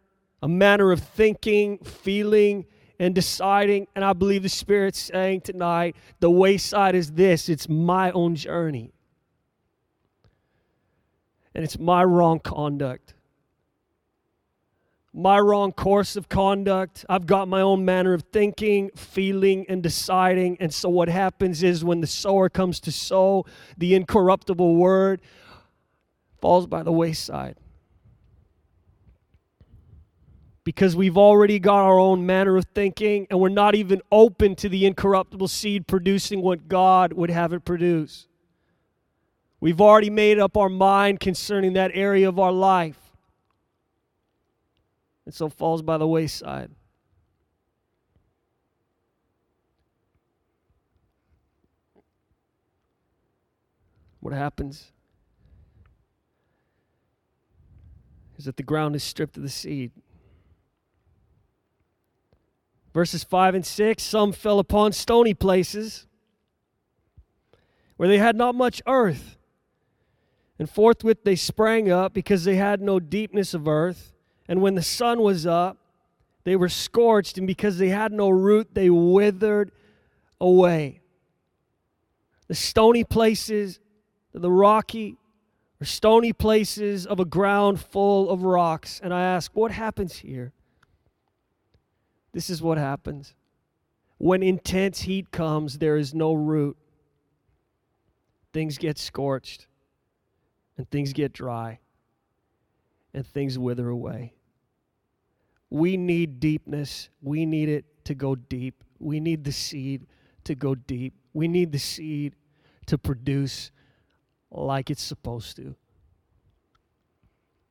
a 0.42 0.48
manner 0.48 0.92
of 0.92 1.00
thinking, 1.00 1.78
feeling, 1.78 2.66
and 2.98 3.14
deciding. 3.14 3.86
And 3.94 4.04
I 4.04 4.12
believe 4.12 4.42
the 4.42 4.48
Spirit's 4.48 4.98
saying 4.98 5.42
tonight 5.42 5.96
the 6.20 6.30
wayside 6.30 6.94
is 6.94 7.12
this 7.12 7.48
it's 7.48 7.68
my 7.68 8.10
own 8.12 8.34
journey. 8.34 8.92
And 11.54 11.64
it's 11.64 11.78
my 11.78 12.04
wrong 12.04 12.38
conduct, 12.38 13.14
my 15.12 15.40
wrong 15.40 15.72
course 15.72 16.14
of 16.14 16.28
conduct. 16.28 17.04
I've 17.08 17.26
got 17.26 17.48
my 17.48 17.60
own 17.60 17.84
manner 17.84 18.14
of 18.14 18.22
thinking, 18.32 18.90
feeling, 18.94 19.66
and 19.68 19.82
deciding. 19.82 20.58
And 20.60 20.72
so 20.72 20.88
what 20.88 21.08
happens 21.08 21.64
is 21.64 21.84
when 21.84 22.00
the 22.00 22.06
sower 22.06 22.48
comes 22.48 22.78
to 22.80 22.92
sow, 22.92 23.44
the 23.76 23.96
incorruptible 23.96 24.76
word 24.76 25.20
falls 26.40 26.68
by 26.68 26.84
the 26.84 26.92
wayside 26.92 27.56
because 30.68 30.94
we've 30.94 31.16
already 31.16 31.58
got 31.58 31.82
our 31.82 31.98
own 31.98 32.26
manner 32.26 32.58
of 32.58 32.66
thinking 32.74 33.26
and 33.30 33.40
we're 33.40 33.48
not 33.48 33.74
even 33.74 34.02
open 34.12 34.54
to 34.54 34.68
the 34.68 34.84
incorruptible 34.84 35.48
seed 35.48 35.86
producing 35.86 36.42
what 36.42 36.68
God 36.68 37.14
would 37.14 37.30
have 37.30 37.54
it 37.54 37.64
produce. 37.64 38.28
We've 39.60 39.80
already 39.80 40.10
made 40.10 40.38
up 40.38 40.58
our 40.58 40.68
mind 40.68 41.20
concerning 41.20 41.72
that 41.72 41.92
area 41.94 42.28
of 42.28 42.38
our 42.38 42.52
life. 42.52 42.98
And 45.24 45.32
so 45.32 45.48
falls 45.48 45.80
by 45.80 45.96
the 45.96 46.06
wayside. 46.06 46.70
What 54.20 54.34
happens 54.34 54.92
is 58.36 58.44
that 58.44 58.58
the 58.58 58.62
ground 58.62 58.94
is 58.94 59.02
stripped 59.02 59.38
of 59.38 59.42
the 59.42 59.48
seed. 59.48 59.92
Verses 62.92 63.24
5 63.24 63.54
and 63.56 63.66
6 63.66 64.02
Some 64.02 64.32
fell 64.32 64.58
upon 64.58 64.92
stony 64.92 65.34
places 65.34 66.06
where 67.96 68.08
they 68.08 68.18
had 68.18 68.36
not 68.36 68.54
much 68.54 68.80
earth. 68.86 69.36
And 70.58 70.68
forthwith 70.68 71.24
they 71.24 71.36
sprang 71.36 71.90
up 71.90 72.12
because 72.12 72.44
they 72.44 72.56
had 72.56 72.80
no 72.80 72.98
deepness 72.98 73.54
of 73.54 73.68
earth. 73.68 74.12
And 74.48 74.62
when 74.62 74.74
the 74.74 74.82
sun 74.82 75.20
was 75.20 75.46
up, 75.46 75.76
they 76.44 76.56
were 76.56 76.68
scorched, 76.68 77.36
and 77.36 77.46
because 77.46 77.78
they 77.78 77.90
had 77.90 78.12
no 78.12 78.30
root, 78.30 78.68
they 78.72 78.88
withered 78.88 79.70
away. 80.40 81.00
The 82.46 82.54
stony 82.54 83.04
places, 83.04 83.80
the 84.32 84.50
rocky, 84.50 85.18
or 85.80 85.84
stony 85.84 86.32
places 86.32 87.06
of 87.06 87.20
a 87.20 87.24
ground 87.24 87.80
full 87.80 88.30
of 88.30 88.42
rocks. 88.42 89.00
And 89.02 89.12
I 89.12 89.22
ask, 89.22 89.50
what 89.54 89.70
happens 89.70 90.16
here? 90.16 90.52
This 92.38 92.50
is 92.50 92.62
what 92.62 92.78
happens. 92.78 93.34
When 94.18 94.44
intense 94.44 95.00
heat 95.00 95.32
comes, 95.32 95.78
there 95.78 95.96
is 95.96 96.14
no 96.14 96.34
root. 96.34 96.76
Things 98.52 98.78
get 98.78 98.96
scorched, 98.96 99.66
and 100.76 100.88
things 100.88 101.12
get 101.12 101.32
dry, 101.32 101.80
and 103.12 103.26
things 103.26 103.58
wither 103.58 103.88
away. 103.88 104.34
We 105.68 105.96
need 105.96 106.38
deepness. 106.38 107.08
We 107.20 107.44
need 107.44 107.68
it 107.68 107.86
to 108.04 108.14
go 108.14 108.36
deep. 108.36 108.84
We 109.00 109.18
need 109.18 109.42
the 109.42 109.50
seed 109.50 110.06
to 110.44 110.54
go 110.54 110.76
deep. 110.76 111.14
We 111.32 111.48
need 111.48 111.72
the 111.72 111.80
seed 111.80 112.36
to 112.86 112.98
produce 112.98 113.72
like 114.52 114.90
it's 114.90 115.02
supposed 115.02 115.56
to. 115.56 115.74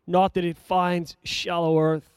Not 0.06 0.34
that 0.34 0.44
it 0.44 0.58
finds 0.58 1.16
shallow 1.24 1.80
earth 1.80 2.17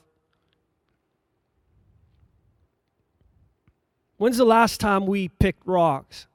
When's 4.20 4.36
the 4.36 4.44
last 4.44 4.80
time 4.80 5.06
we 5.06 5.28
picked 5.28 5.66
rocks? 5.66 6.26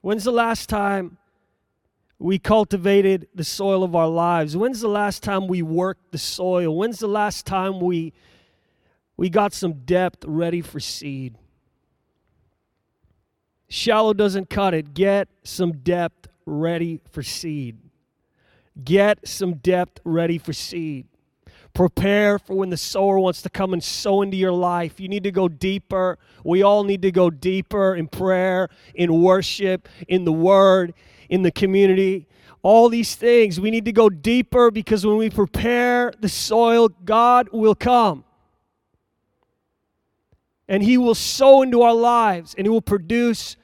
When's 0.00 0.22
the 0.22 0.30
last 0.30 0.68
time 0.68 1.18
we 2.20 2.38
cultivated 2.38 3.26
the 3.34 3.42
soil 3.42 3.82
of 3.82 3.96
our 3.96 4.06
lives? 4.06 4.56
When's 4.56 4.80
the 4.80 4.86
last 4.86 5.24
time 5.24 5.48
we 5.48 5.60
worked 5.60 6.12
the 6.12 6.18
soil? 6.18 6.76
When's 6.76 7.00
the 7.00 7.08
last 7.08 7.46
time 7.46 7.80
we 7.80 8.12
we 9.16 9.28
got 9.28 9.52
some 9.52 9.72
depth 9.72 10.24
ready 10.24 10.60
for 10.60 10.78
seed? 10.78 11.34
Shallow 13.66 14.14
doesn't 14.14 14.48
cut 14.48 14.72
it. 14.72 14.94
Get 14.94 15.26
some 15.42 15.78
depth 15.78 16.28
ready 16.46 17.00
for 17.10 17.24
seed. 17.24 17.76
Get 18.84 19.26
some 19.26 19.54
depth 19.54 19.98
ready 20.04 20.38
for 20.38 20.52
seed. 20.52 21.08
Prepare 21.76 22.38
for 22.38 22.56
when 22.56 22.70
the 22.70 22.76
sower 22.78 23.18
wants 23.18 23.42
to 23.42 23.50
come 23.50 23.74
and 23.74 23.84
sow 23.84 24.22
into 24.22 24.34
your 24.34 24.50
life. 24.50 24.98
You 24.98 25.08
need 25.08 25.24
to 25.24 25.30
go 25.30 25.46
deeper. 25.46 26.18
We 26.42 26.62
all 26.62 26.84
need 26.84 27.02
to 27.02 27.12
go 27.12 27.28
deeper 27.28 27.94
in 27.94 28.08
prayer, 28.08 28.70
in 28.94 29.20
worship, 29.20 29.86
in 30.08 30.24
the 30.24 30.32
word, 30.32 30.94
in 31.28 31.42
the 31.42 31.50
community. 31.50 32.28
All 32.62 32.88
these 32.88 33.14
things. 33.14 33.60
We 33.60 33.70
need 33.70 33.84
to 33.84 33.92
go 33.92 34.08
deeper 34.08 34.70
because 34.70 35.04
when 35.04 35.18
we 35.18 35.28
prepare 35.28 36.14
the 36.18 36.30
soil, 36.30 36.88
God 36.88 37.50
will 37.52 37.74
come. 37.74 38.24
And 40.66 40.82
He 40.82 40.96
will 40.96 41.14
sow 41.14 41.60
into 41.60 41.82
our 41.82 41.94
lives 41.94 42.54
and 42.56 42.64
He 42.64 42.70
will 42.70 42.80
produce 42.80 43.54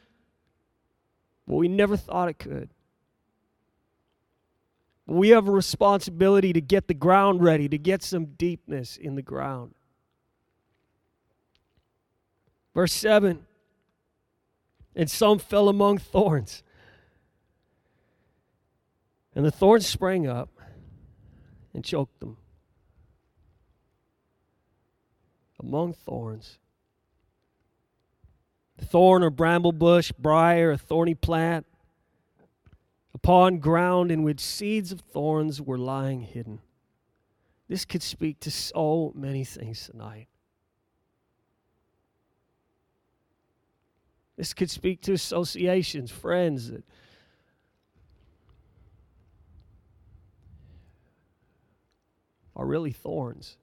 what 1.46 1.56
we 1.56 1.66
never 1.66 1.96
thought 1.96 2.28
it 2.28 2.38
could. 2.38 2.68
We 5.12 5.28
have 5.28 5.46
a 5.46 5.50
responsibility 5.50 6.54
to 6.54 6.62
get 6.62 6.88
the 6.88 6.94
ground 6.94 7.42
ready, 7.42 7.68
to 7.68 7.76
get 7.76 8.02
some 8.02 8.24
deepness 8.24 8.96
in 8.96 9.14
the 9.14 9.20
ground. 9.20 9.74
Verse 12.72 12.94
7 12.94 13.44
And 14.96 15.10
some 15.10 15.38
fell 15.38 15.68
among 15.68 15.98
thorns. 15.98 16.62
And 19.34 19.44
the 19.44 19.50
thorns 19.50 19.86
sprang 19.86 20.26
up 20.26 20.48
and 21.74 21.84
choked 21.84 22.18
them. 22.20 22.38
Among 25.60 25.92
thorns. 25.92 26.58
Thorn 28.80 29.22
or 29.22 29.28
bramble 29.28 29.72
bush, 29.72 30.10
briar, 30.18 30.70
a 30.70 30.78
thorny 30.78 31.14
plant, 31.14 31.66
upon 33.14 33.58
ground 33.58 34.10
in 34.10 34.22
which 34.22 34.40
seeds 34.40 34.92
of 34.92 35.00
thorns 35.00 35.60
were 35.60 35.78
lying 35.78 36.22
hidden. 36.22 36.60
This 37.68 37.84
could 37.84 38.02
speak 38.02 38.40
to 38.40 38.50
so 38.50 39.12
many 39.14 39.44
things 39.44 39.86
tonight. 39.86 40.28
This 44.36 44.54
could 44.54 44.70
speak 44.70 45.00
to 45.02 45.12
associations, 45.12 46.10
friends 46.10 46.70
that 46.70 46.84
are 52.56 52.66
really 52.66 52.92
thorns. 52.92 53.56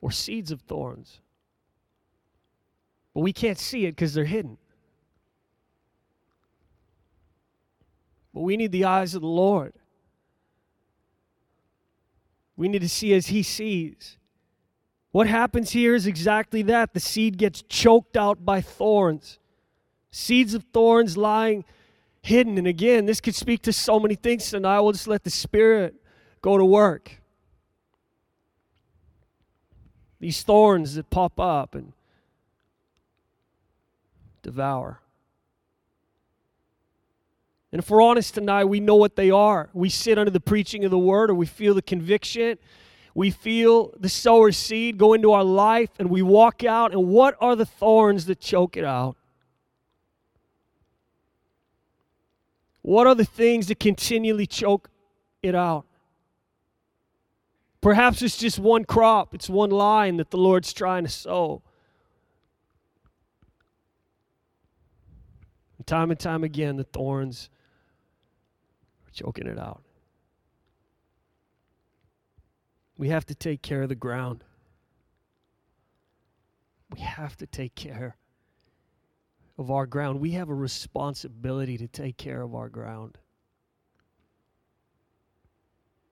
Or 0.00 0.10
seeds 0.10 0.50
of 0.50 0.60
thorns. 0.62 1.20
But 3.14 3.20
we 3.20 3.32
can't 3.32 3.58
see 3.58 3.86
it 3.86 3.92
because 3.92 4.12
they're 4.12 4.24
hidden. 4.24 4.58
But 8.34 8.40
we 8.40 8.56
need 8.56 8.72
the 8.72 8.84
eyes 8.84 9.14
of 9.14 9.22
the 9.22 9.28
Lord. 9.28 9.72
We 12.56 12.68
need 12.68 12.82
to 12.82 12.88
see 12.88 13.14
as 13.14 13.28
He 13.28 13.44
sees. 13.44 14.18
What 15.12 15.28
happens 15.28 15.70
here 15.70 15.94
is 15.94 16.08
exactly 16.08 16.62
that. 16.62 16.92
The 16.92 17.00
seed 17.00 17.38
gets 17.38 17.62
choked 17.62 18.16
out 18.16 18.44
by 18.44 18.60
thorns. 18.60 19.38
Seeds 20.10 20.54
of 20.54 20.64
thorns 20.72 21.16
lying 21.16 21.64
hidden. 22.20 22.58
And 22.58 22.66
again, 22.66 23.06
this 23.06 23.20
could 23.20 23.36
speak 23.36 23.62
to 23.62 23.72
so 23.72 24.00
many 24.00 24.16
things, 24.16 24.52
I 24.52 24.80
will 24.80 24.92
just 24.92 25.06
let 25.06 25.22
the 25.22 25.30
Spirit 25.30 25.94
go 26.42 26.58
to 26.58 26.64
work. 26.64 27.20
These 30.18 30.42
thorns 30.42 30.94
that 30.96 31.10
pop 31.10 31.38
up 31.38 31.74
and 31.76 31.92
devour. 34.42 35.00
And 37.74 37.82
if 37.82 37.90
we're 37.90 38.02
honest 38.02 38.34
tonight, 38.34 38.66
we 38.66 38.78
know 38.78 38.94
what 38.94 39.16
they 39.16 39.32
are. 39.32 39.68
We 39.72 39.88
sit 39.88 40.16
under 40.16 40.30
the 40.30 40.38
preaching 40.38 40.84
of 40.84 40.92
the 40.92 40.98
word, 40.98 41.28
or 41.28 41.34
we 41.34 41.44
feel 41.44 41.74
the 41.74 41.82
conviction. 41.82 42.56
We 43.16 43.32
feel 43.32 43.92
the 43.98 44.08
sower 44.08 44.52
seed 44.52 44.96
go 44.96 45.12
into 45.12 45.32
our 45.32 45.42
life, 45.42 45.90
and 45.98 46.08
we 46.08 46.22
walk 46.22 46.62
out. 46.62 46.92
And 46.92 47.08
what 47.08 47.36
are 47.40 47.56
the 47.56 47.66
thorns 47.66 48.26
that 48.26 48.38
choke 48.38 48.76
it 48.76 48.84
out? 48.84 49.16
What 52.82 53.08
are 53.08 53.14
the 53.16 53.24
things 53.24 53.66
that 53.66 53.80
continually 53.80 54.46
choke 54.46 54.88
it 55.42 55.56
out? 55.56 55.84
Perhaps 57.80 58.22
it's 58.22 58.36
just 58.36 58.60
one 58.60 58.84
crop, 58.84 59.34
it's 59.34 59.50
one 59.50 59.70
line 59.70 60.18
that 60.18 60.30
the 60.30 60.38
Lord's 60.38 60.72
trying 60.72 61.02
to 61.02 61.10
sow. 61.10 61.60
And 65.76 65.84
time 65.88 66.12
and 66.12 66.20
time 66.20 66.44
again, 66.44 66.76
the 66.76 66.84
thorns 66.84 67.50
choking 69.14 69.46
it 69.46 69.58
out. 69.58 69.82
We 72.98 73.08
have 73.08 73.26
to 73.26 73.34
take 73.34 73.62
care 73.62 73.82
of 73.82 73.88
the 73.88 73.94
ground. 73.94 74.44
We 76.92 77.00
have 77.00 77.36
to 77.38 77.46
take 77.46 77.74
care 77.74 78.16
of 79.58 79.70
our 79.70 79.86
ground. 79.86 80.20
We 80.20 80.32
have 80.32 80.48
a 80.48 80.54
responsibility 80.54 81.76
to 81.78 81.88
take 81.88 82.16
care 82.16 82.42
of 82.42 82.54
our 82.54 82.68
ground. 82.68 83.18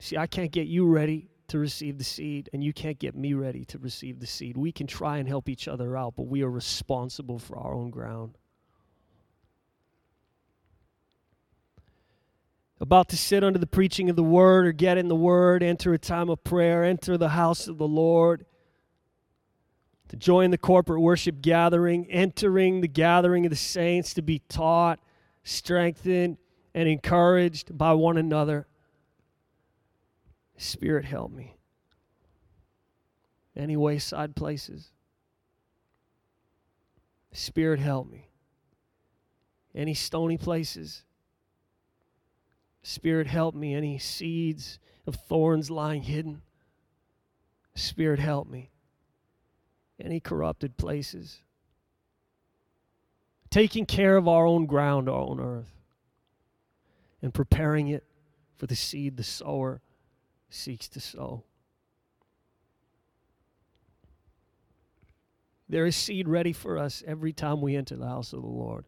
See, 0.01 0.17
I 0.17 0.27
can't 0.27 0.51
get 0.51 0.67
you 0.67 0.87
ready 0.87 1.29
to 1.49 1.59
receive 1.59 1.99
the 1.99 2.05
seed, 2.05 2.51
and 2.53 2.65
you 2.65 2.73
can't 2.73 2.99
get 2.99 3.15
me 3.15 3.35
ready 3.35 3.65
to 3.67 3.79
receive 3.79 4.19
the 4.19 4.27
seed. 4.27 4.57
We 4.57 4.73
can 4.73 4.87
try 4.87 5.19
and 5.19 5.29
help 5.29 5.49
each 5.49 5.69
other 5.69 5.97
out, 5.97 6.15
but 6.17 6.27
we 6.27 6.43
are 6.43 6.51
responsible 6.51 7.39
for 7.39 7.57
our 7.59 7.75
own 7.75 7.91
ground. 7.91 8.39
About 12.83 13.09
to 13.09 13.17
sit 13.17 13.45
under 13.45 13.61
the 13.61 13.67
preaching 13.67 14.11
of 14.11 14.17
the 14.17 14.25
word 14.25 14.67
or 14.67 14.73
get 14.73 14.99
in 14.99 15.07
the 15.07 15.15
word, 15.15 15.63
enter 15.63 15.95
a 15.95 15.99
time 15.99 16.29
of 16.29 16.43
prayer, 16.43 16.83
enter 16.83 17.17
the 17.17 17.29
house 17.29 17.69
of 17.69 17.79
the 17.79 17.87
Lord, 17.87 18.45
to 20.09 20.17
join 20.17 20.51
the 20.51 20.59
corporate 20.59 21.01
worship 21.01 21.41
gathering, 21.41 22.11
entering 22.11 22.81
the 22.81 22.89
gathering 22.89 23.47
of 23.47 23.51
the 23.51 23.57
saints 23.57 24.13
to 24.15 24.23
be 24.23 24.41
taught, 24.49 24.99
strengthened, 25.45 26.39
and 26.75 26.89
encouraged 26.89 27.79
by 27.79 27.93
one 27.93 28.17
another. 28.17 28.67
Spirit, 30.57 31.05
help 31.05 31.31
me. 31.31 31.55
Any 33.55 33.77
wayside 33.77 34.35
places? 34.35 34.91
Spirit, 37.31 37.79
help 37.79 38.11
me. 38.11 38.29
Any 39.73 39.95
stony 39.95 40.37
places? 40.37 41.05
Spirit, 42.83 43.27
help 43.27 43.55
me. 43.55 43.75
Any 43.75 43.99
seeds 43.99 44.79
of 45.07 45.15
thorns 45.15 45.71
lying 45.71 46.03
hidden? 46.03 46.43
Spirit, 47.75 48.19
help 48.19 48.49
me. 48.49 48.71
Any 50.01 50.21
corrupted 50.21 50.77
places? 50.77 51.43
Taking 53.51 53.87
care 53.87 54.17
of 54.17 54.27
our 54.27 54.47
own 54.47 54.67
ground, 54.67 55.09
our 55.09 55.21
own 55.21 55.39
earth, 55.39 55.73
and 57.21 57.33
preparing 57.33 57.89
it 57.89 58.05
for 58.57 58.67
the 58.67 58.77
seed 58.77 59.17
the 59.17 59.23
sower 59.23 59.81
seeks 60.49 60.89
to 60.89 61.01
sow. 61.01 61.45
There 65.69 65.87
is 65.87 65.97
seed 65.97 66.29
ready 66.29 66.53
for 66.53 66.79
us 66.79 67.03
every 67.07 67.33
time 67.33 67.61
we 67.61 67.77
enter 67.77 67.97
the 67.97 68.07
house 68.07 68.33
of 68.33 68.43
the 68.43 68.49
Lord. 68.49 68.85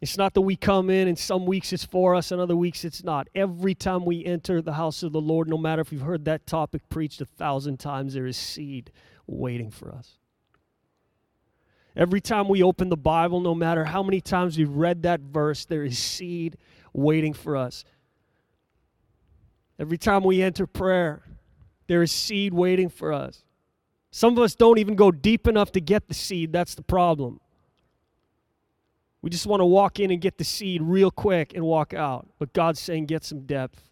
It's 0.00 0.16
not 0.16 0.34
that 0.34 0.42
we 0.42 0.54
come 0.54 0.90
in 0.90 1.08
and 1.08 1.18
some 1.18 1.44
weeks 1.44 1.72
it's 1.72 1.84
for 1.84 2.14
us 2.14 2.30
and 2.30 2.40
other 2.40 2.56
weeks 2.56 2.84
it's 2.84 3.02
not. 3.02 3.28
Every 3.34 3.74
time 3.74 4.04
we 4.04 4.24
enter 4.24 4.62
the 4.62 4.74
house 4.74 5.02
of 5.02 5.12
the 5.12 5.20
Lord, 5.20 5.48
no 5.48 5.58
matter 5.58 5.82
if 5.82 5.92
you've 5.92 6.02
heard 6.02 6.24
that 6.26 6.46
topic 6.46 6.88
preached 6.88 7.20
a 7.20 7.24
thousand 7.24 7.78
times, 7.78 8.14
there 8.14 8.26
is 8.26 8.36
seed 8.36 8.92
waiting 9.26 9.70
for 9.70 9.92
us. 9.92 10.18
Every 11.96 12.20
time 12.20 12.48
we 12.48 12.62
open 12.62 12.90
the 12.90 12.96
Bible, 12.96 13.40
no 13.40 13.56
matter 13.56 13.84
how 13.84 14.04
many 14.04 14.20
times 14.20 14.56
we've 14.56 14.70
read 14.70 15.02
that 15.02 15.20
verse, 15.20 15.64
there 15.64 15.82
is 15.82 15.98
seed 15.98 16.56
waiting 16.92 17.34
for 17.34 17.56
us. 17.56 17.84
Every 19.80 19.98
time 19.98 20.22
we 20.22 20.40
enter 20.40 20.68
prayer, 20.68 21.22
there 21.88 22.02
is 22.02 22.12
seed 22.12 22.54
waiting 22.54 22.88
for 22.88 23.12
us. 23.12 23.42
Some 24.12 24.34
of 24.34 24.38
us 24.38 24.54
don't 24.54 24.78
even 24.78 24.94
go 24.94 25.10
deep 25.10 25.48
enough 25.48 25.72
to 25.72 25.80
get 25.80 26.06
the 26.06 26.14
seed. 26.14 26.52
That's 26.52 26.76
the 26.76 26.82
problem. 26.82 27.40
We 29.20 29.30
just 29.30 29.46
want 29.46 29.60
to 29.60 29.66
walk 29.66 29.98
in 29.98 30.10
and 30.10 30.20
get 30.20 30.38
the 30.38 30.44
seed 30.44 30.80
real 30.82 31.10
quick 31.10 31.52
and 31.54 31.64
walk 31.64 31.92
out. 31.92 32.28
But 32.38 32.52
God's 32.52 32.80
saying, 32.80 33.06
get 33.06 33.24
some 33.24 33.40
depth. 33.40 33.90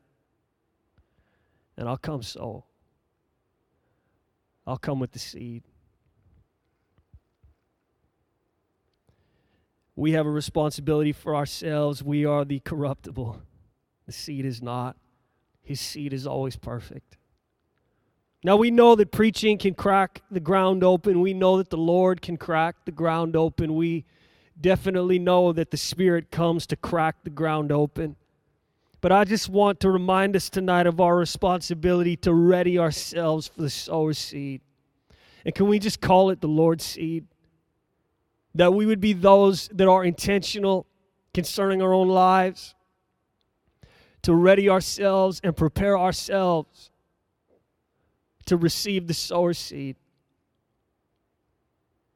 And 1.77 1.89
I'll 1.89 1.97
come 1.97 2.23
sow. 2.23 2.65
I'll 4.67 4.79
come 4.79 5.01
with 5.01 5.13
the 5.13 5.19
seed. 5.19 5.63
We 9.95 10.13
have 10.13 10.27
a 10.27 10.31
responsibility 10.31 11.13
for 11.13 11.35
ourselves. 11.35 12.03
We 12.03 12.25
are 12.25 12.45
the 12.45 12.61
corruptible. 12.61 13.41
The 14.07 14.13
seed 14.13 14.45
is 14.45 14.63
not. 14.63 14.97
His 15.63 15.81
seed 15.81 16.13
is 16.13 16.27
always 16.27 16.57
perfect. 16.57 17.17
Now, 18.45 18.57
we 18.57 18.71
know 18.71 18.95
that 18.95 19.11
preaching 19.11 19.59
can 19.59 19.75
crack 19.75 20.23
the 20.31 20.39
ground 20.39 20.85
open. 20.85 21.21
We 21.21 21.35
know 21.35 21.57
that 21.57 21.71
the 21.71 21.79
Lord 21.79 22.23
can 22.23 22.37
crack 22.37 22.77
the 22.85 22.93
ground 22.93 23.35
open. 23.35 23.75
We 23.75 24.05
definitely 24.61 25.19
know 25.19 25.53
that 25.53 25.71
the 25.71 25.77
Spirit 25.77 26.31
comes 26.31 26.67
to 26.69 26.77
crack 26.77 27.17
the 27.25 27.31
ground 27.31 27.73
open. 27.73 28.17
But 29.01 29.13
I 29.13 29.25
just 29.25 29.49
want 29.49 29.81
to 29.81 29.91
remind 29.91 30.35
us 30.35 30.49
tonight 30.49 30.87
of 30.87 31.01
our 31.01 31.17
responsibility 31.17 32.17
to 32.19 32.33
ready 32.33 32.79
ourselves 32.79 33.47
for 33.47 33.63
the 33.63 33.71
sower 33.71 34.13
seed. 34.15 34.63
And 35.45 35.55
can 35.55 35.69
we 35.69 35.79
just 35.79 36.01
call 36.01 36.31
it 36.31 36.41
the 36.41 36.49
Lord's 36.49 36.85
seed? 36.85 37.27
That 38.55 38.73
we 38.75 38.87
would 38.87 39.01
be 39.01 39.13
those 39.13 39.69
that 39.69 39.87
are 39.87 40.05
intentional 40.05 40.87
concerning 41.35 41.83
our 41.83 41.93
own 41.93 42.09
lives, 42.09 42.75
to 44.23 44.35
ready 44.35 44.69
ourselves 44.69 45.41
and 45.45 45.57
prepare 45.57 45.97
ourselves 45.97 46.91
to 48.47 48.57
receive 48.57 49.07
the 49.07 49.15
sower 49.15 49.53
seed. 49.53 49.95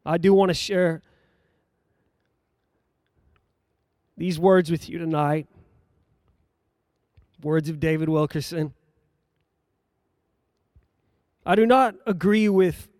I 0.05 0.18
do 0.18 0.33
want 0.33 0.48
to 0.48 0.55
share 0.55 1.03
these 4.20 4.38
words 4.38 4.70
with 4.70 4.87
you 4.87 4.98
tonight. 4.98 5.46
Words 7.42 7.70
of 7.70 7.80
David 7.80 8.11
Wilkerson. 8.11 8.74
I 11.46 11.54
do 11.54 11.64
not 11.64 11.94
agree 12.06 12.46
with 12.46 12.90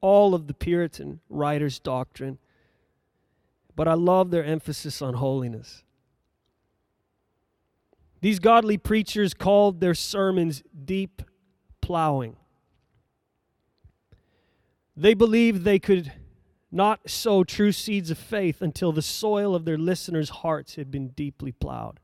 all 0.00 0.34
of 0.34 0.46
the 0.46 0.54
Puritan 0.54 1.20
writers' 1.28 1.78
doctrine, 1.78 2.38
but 3.76 3.88
I 3.88 3.92
love 3.92 4.30
their 4.30 4.42
emphasis 4.42 5.02
on 5.02 5.12
holiness. 5.12 5.84
These 8.22 8.38
godly 8.38 8.78
preachers 8.78 9.34
called 9.34 9.80
their 9.80 9.94
sermons 9.94 10.62
deep 10.86 11.20
plowing. 11.82 12.36
They 14.96 15.12
believed 15.12 15.64
they 15.64 15.78
could 15.78 16.10
not 16.72 17.08
sow 17.10 17.44
true 17.44 17.72
seeds 17.72 18.10
of 18.10 18.18
faith 18.18 18.62
until 18.62 18.92
the 18.92 19.02
soil 19.02 19.54
of 19.54 19.64
their 19.64 19.78
listeners' 19.78 20.28
hearts 20.28 20.76
had 20.76 20.90
been 20.90 21.08
deeply 21.08 21.52
plowed. 21.52 21.98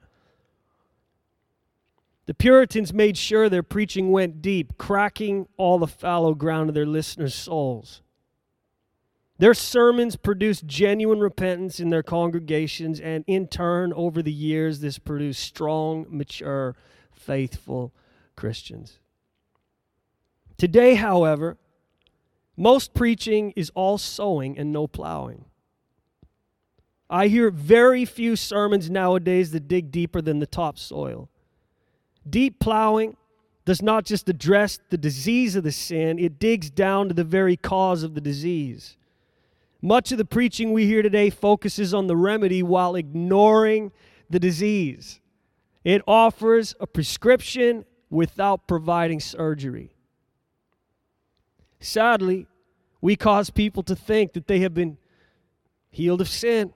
The 2.26 2.34
Puritans 2.34 2.92
made 2.92 3.16
sure 3.16 3.48
their 3.48 3.62
preaching 3.62 4.10
went 4.10 4.42
deep, 4.42 4.76
cracking 4.78 5.46
all 5.56 5.78
the 5.78 5.86
fallow 5.86 6.34
ground 6.34 6.68
of 6.68 6.74
their 6.74 6.86
listeners' 6.86 7.34
souls. 7.34 8.02
Their 9.38 9.54
sermons 9.54 10.16
produced 10.16 10.66
genuine 10.66 11.20
repentance 11.20 11.78
in 11.78 11.90
their 11.90 12.02
congregations, 12.02 12.98
and 12.98 13.22
in 13.26 13.46
turn, 13.46 13.92
over 13.92 14.22
the 14.22 14.32
years, 14.32 14.80
this 14.80 14.98
produced 14.98 15.42
strong, 15.42 16.06
mature, 16.08 16.74
faithful 17.12 17.92
Christians. 18.34 18.98
Today, 20.56 20.94
however, 20.94 21.58
most 22.56 22.94
preaching 22.94 23.52
is 23.56 23.70
all 23.74 23.98
sowing 23.98 24.58
and 24.58 24.72
no 24.72 24.86
plowing. 24.86 25.44
I 27.08 27.28
hear 27.28 27.50
very 27.50 28.04
few 28.04 28.34
sermons 28.34 28.90
nowadays 28.90 29.52
that 29.52 29.68
dig 29.68 29.90
deeper 29.90 30.20
than 30.20 30.40
the 30.40 30.46
topsoil. 30.46 31.28
Deep 32.28 32.58
plowing 32.58 33.16
does 33.64 33.82
not 33.82 34.04
just 34.04 34.28
address 34.28 34.78
the 34.90 34.96
disease 34.96 35.56
of 35.56 35.64
the 35.64 35.72
sin, 35.72 36.18
it 36.18 36.38
digs 36.38 36.70
down 36.70 37.08
to 37.08 37.14
the 37.14 37.24
very 37.24 37.56
cause 37.56 38.02
of 38.02 38.14
the 38.14 38.20
disease. 38.20 38.96
Much 39.82 40.10
of 40.10 40.18
the 40.18 40.24
preaching 40.24 40.72
we 40.72 40.86
hear 40.86 41.02
today 41.02 41.30
focuses 41.30 41.92
on 41.92 42.06
the 42.06 42.16
remedy 42.16 42.62
while 42.62 42.94
ignoring 42.94 43.92
the 44.30 44.38
disease. 44.38 45.20
It 45.84 46.02
offers 46.06 46.74
a 46.80 46.86
prescription 46.86 47.84
without 48.10 48.66
providing 48.66 49.20
surgery. 49.20 49.95
Sadly, 51.86 52.46
we 53.00 53.14
cause 53.14 53.48
people 53.50 53.82
to 53.84 53.94
think 53.94 54.32
that 54.32 54.48
they 54.48 54.58
have 54.60 54.74
been 54.74 54.98
healed 55.88 56.20
of 56.20 56.28
sin 56.28 56.72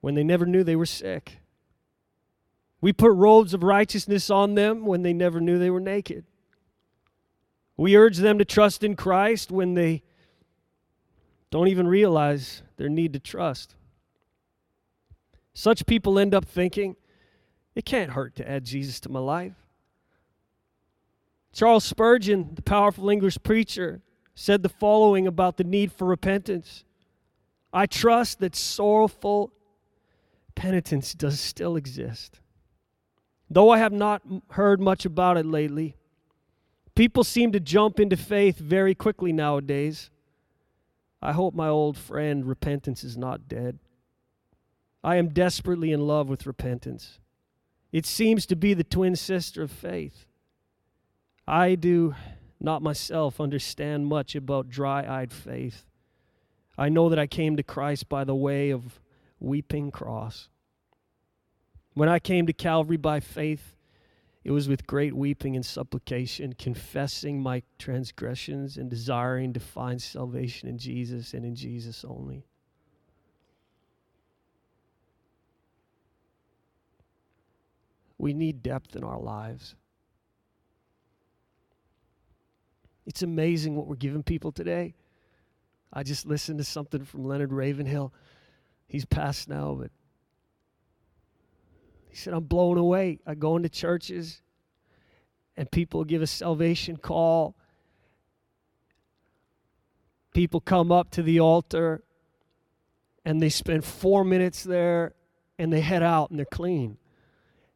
when 0.00 0.14
they 0.14 0.22
never 0.22 0.44
knew 0.44 0.62
they 0.62 0.76
were 0.76 0.86
sick. 0.86 1.38
We 2.82 2.92
put 2.92 3.12
robes 3.12 3.54
of 3.54 3.62
righteousness 3.62 4.30
on 4.30 4.54
them 4.54 4.84
when 4.84 5.02
they 5.02 5.12
never 5.12 5.40
knew 5.40 5.58
they 5.58 5.70
were 5.70 5.80
naked. 5.80 6.24
We 7.76 7.96
urge 7.96 8.18
them 8.18 8.36
to 8.38 8.44
trust 8.44 8.84
in 8.84 8.96
Christ 8.96 9.50
when 9.50 9.74
they 9.74 10.02
don't 11.50 11.68
even 11.68 11.88
realize 11.88 12.62
their 12.76 12.90
need 12.90 13.14
to 13.14 13.18
trust. 13.18 13.74
Such 15.54 15.86
people 15.86 16.18
end 16.18 16.34
up 16.34 16.44
thinking, 16.44 16.96
it 17.74 17.86
can't 17.86 18.12
hurt 18.12 18.36
to 18.36 18.48
add 18.48 18.64
Jesus 18.64 19.00
to 19.00 19.08
my 19.08 19.20
life. 19.20 19.54
Charles 21.60 21.84
Spurgeon, 21.84 22.52
the 22.54 22.62
powerful 22.62 23.10
English 23.10 23.36
preacher, 23.42 24.00
said 24.34 24.62
the 24.62 24.70
following 24.70 25.26
about 25.26 25.58
the 25.58 25.62
need 25.62 25.92
for 25.92 26.06
repentance 26.06 26.84
I 27.70 27.84
trust 27.84 28.40
that 28.40 28.56
sorrowful 28.56 29.52
penitence 30.54 31.12
does 31.12 31.38
still 31.38 31.76
exist. 31.76 32.40
Though 33.50 33.68
I 33.68 33.76
have 33.76 33.92
not 33.92 34.22
heard 34.52 34.80
much 34.80 35.04
about 35.04 35.36
it 35.36 35.44
lately, 35.44 35.96
people 36.94 37.24
seem 37.24 37.52
to 37.52 37.60
jump 37.60 38.00
into 38.00 38.16
faith 38.16 38.56
very 38.56 38.94
quickly 38.94 39.30
nowadays. 39.30 40.08
I 41.20 41.32
hope 41.32 41.52
my 41.52 41.68
old 41.68 41.98
friend 41.98 42.46
repentance 42.46 43.04
is 43.04 43.18
not 43.18 43.48
dead. 43.48 43.78
I 45.04 45.16
am 45.16 45.28
desperately 45.28 45.92
in 45.92 46.06
love 46.06 46.26
with 46.26 46.46
repentance. 46.46 47.18
It 47.92 48.06
seems 48.06 48.46
to 48.46 48.56
be 48.56 48.72
the 48.72 48.82
twin 48.82 49.14
sister 49.14 49.62
of 49.62 49.70
faith. 49.70 50.24
I 51.46 51.74
do 51.74 52.14
not 52.60 52.82
myself 52.82 53.40
understand 53.40 54.06
much 54.06 54.34
about 54.34 54.68
dry 54.68 55.04
eyed 55.06 55.32
faith. 55.32 55.84
I 56.76 56.88
know 56.88 57.08
that 57.08 57.18
I 57.18 57.26
came 57.26 57.56
to 57.56 57.62
Christ 57.62 58.08
by 58.08 58.24
the 58.24 58.34
way 58.34 58.70
of 58.70 59.00
weeping 59.38 59.90
cross. 59.90 60.48
When 61.94 62.08
I 62.08 62.18
came 62.18 62.46
to 62.46 62.52
Calvary 62.52 62.96
by 62.96 63.20
faith, 63.20 63.76
it 64.44 64.52
was 64.52 64.68
with 64.68 64.86
great 64.86 65.14
weeping 65.14 65.54
and 65.54 65.66
supplication, 65.66 66.54
confessing 66.54 67.42
my 67.42 67.62
transgressions 67.78 68.78
and 68.78 68.88
desiring 68.88 69.52
to 69.52 69.60
find 69.60 70.00
salvation 70.00 70.68
in 70.68 70.78
Jesus 70.78 71.34
and 71.34 71.44
in 71.44 71.54
Jesus 71.54 72.04
only. 72.04 72.46
We 78.16 78.32
need 78.32 78.62
depth 78.62 78.96
in 78.96 79.04
our 79.04 79.18
lives. 79.20 79.74
It's 83.10 83.22
amazing 83.22 83.74
what 83.74 83.88
we're 83.88 83.96
giving 83.96 84.22
people 84.22 84.52
today. 84.52 84.94
I 85.92 86.04
just 86.04 86.26
listened 86.26 86.58
to 86.58 86.64
something 86.64 87.04
from 87.04 87.24
Leonard 87.24 87.52
Ravenhill. 87.52 88.14
He's 88.86 89.04
passed 89.04 89.48
now, 89.48 89.76
but 89.80 89.90
he 92.08 92.14
said, 92.14 92.34
I'm 92.34 92.44
blown 92.44 92.78
away. 92.78 93.18
I 93.26 93.34
go 93.34 93.56
into 93.56 93.68
churches 93.68 94.42
and 95.56 95.68
people 95.68 96.04
give 96.04 96.22
a 96.22 96.26
salvation 96.28 96.98
call. 96.98 97.56
People 100.32 100.60
come 100.60 100.92
up 100.92 101.10
to 101.10 101.22
the 101.24 101.40
altar 101.40 102.04
and 103.24 103.42
they 103.42 103.48
spend 103.48 103.84
four 103.84 104.22
minutes 104.22 104.62
there 104.62 105.14
and 105.58 105.72
they 105.72 105.80
head 105.80 106.04
out 106.04 106.30
and 106.30 106.38
they're 106.38 106.46
clean. 106.46 106.96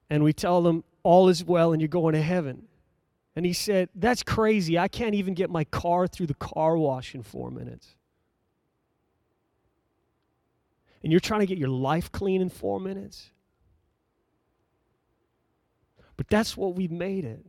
And 0.08 0.22
we 0.22 0.32
tell 0.32 0.62
them, 0.62 0.84
all 1.02 1.28
is 1.28 1.42
well 1.42 1.72
and 1.72 1.82
you're 1.82 1.88
going 1.88 2.14
to 2.14 2.22
heaven. 2.22 2.68
And 3.36 3.44
he 3.44 3.52
said, 3.52 3.88
That's 3.94 4.22
crazy. 4.22 4.78
I 4.78 4.88
can't 4.88 5.14
even 5.14 5.34
get 5.34 5.50
my 5.50 5.64
car 5.64 6.06
through 6.06 6.26
the 6.26 6.34
car 6.34 6.76
wash 6.76 7.14
in 7.14 7.22
four 7.22 7.50
minutes. 7.50 7.96
And 11.02 11.12
you're 11.12 11.20
trying 11.20 11.40
to 11.40 11.46
get 11.46 11.58
your 11.58 11.68
life 11.68 12.10
clean 12.12 12.40
in 12.40 12.48
four 12.48 12.80
minutes? 12.80 13.30
But 16.16 16.28
that's 16.28 16.56
what 16.56 16.76
we've 16.76 16.92
made 16.92 17.24
it. 17.24 17.44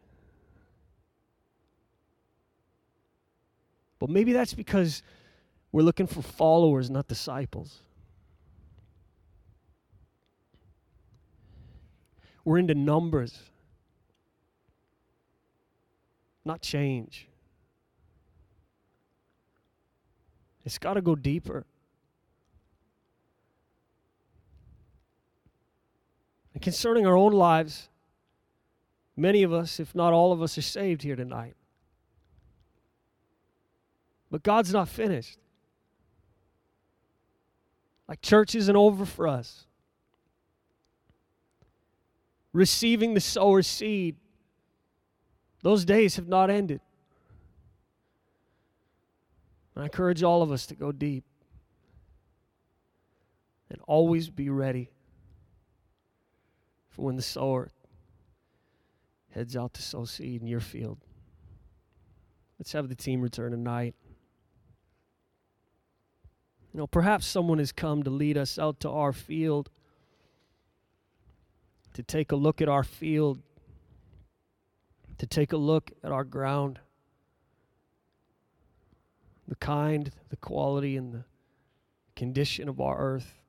But 4.00 4.10
maybe 4.10 4.34
that's 4.34 4.54
because 4.54 5.04
we're 5.72 5.84
looking 5.84 6.08
for 6.08 6.22
followers, 6.22 6.90
not 6.90 7.08
disciples. 7.08 7.80
We're 12.44 12.58
into 12.58 12.76
numbers 12.76 13.40
not 16.46 16.62
change. 16.62 17.28
It's 20.64 20.78
got 20.78 20.94
to 20.94 21.02
go 21.02 21.16
deeper. 21.16 21.66
And 26.54 26.62
concerning 26.62 27.06
our 27.06 27.18
own 27.18 27.34
lives, 27.34 27.90
many 29.18 29.44
of 29.44 29.52
us, 29.52 29.80
if 29.80 29.94
not 29.94 30.14
all 30.14 30.32
of 30.32 30.42
us, 30.42 30.58
are 30.58 30.62
saved 30.64 31.04
here 31.04 31.16
tonight. 31.16 31.56
But 34.32 34.42
God's 34.42 34.72
not 34.72 34.88
finished. 34.88 35.38
Like 38.08 38.22
church 38.22 38.56
isn't 38.56 38.76
over 38.76 39.06
for 39.06 39.28
us. 39.28 39.66
Receiving 42.54 43.14
the 43.14 43.20
sower 43.20 43.62
seed 43.62 44.16
those 45.66 45.84
days 45.84 46.16
have 46.18 46.28
not 46.28 46.52
ended. 46.52 46.80
I 49.76 49.86
encourage 49.86 50.22
all 50.22 50.44
of 50.44 50.52
us 50.52 50.68
to 50.68 50.76
go 50.76 50.92
deep 50.92 51.24
and 53.72 53.82
always 53.88 54.30
be 54.30 54.52
ready 54.52 54.92
for 56.92 57.02
when 57.02 57.16
the 57.16 57.24
sower 57.24 57.72
heads 59.32 59.58
out 59.58 59.74
to 59.74 59.82
sow 59.82 60.06
seed 60.06 60.40
in 60.40 60.48
your 60.48 60.60
field. 60.60 61.00
Let's 62.60 62.74
have 62.74 62.88
the 62.88 62.94
team 62.94 63.24
return 63.24 63.50
tonight. 63.50 63.96
You 66.74 66.78
know, 66.78 66.86
perhaps 66.86 67.26
someone 67.26 67.58
has 67.58 67.72
come 67.72 68.04
to 68.04 68.12
lead 68.12 68.38
us 68.38 68.60
out 68.60 68.80
to 68.82 68.90
our 68.92 69.12
field, 69.12 69.72
to 71.94 72.04
take 72.04 72.32
a 72.32 72.36
look 72.36 72.62
at 72.62 72.70
our 72.70 72.84
field, 72.84 73.42
to 75.18 75.28
take 75.28 75.54
a 75.54 75.58
look 75.58 75.92
at 76.04 76.12
our 76.12 76.24
ground, 76.24 76.80
the 79.48 79.56
kind, 79.56 80.12
the 80.30 80.36
quality, 80.36 80.98
and 80.98 81.14
the 81.14 81.24
condition 82.16 82.68
of 82.68 82.82
our 82.82 82.98
earth. 82.98 83.40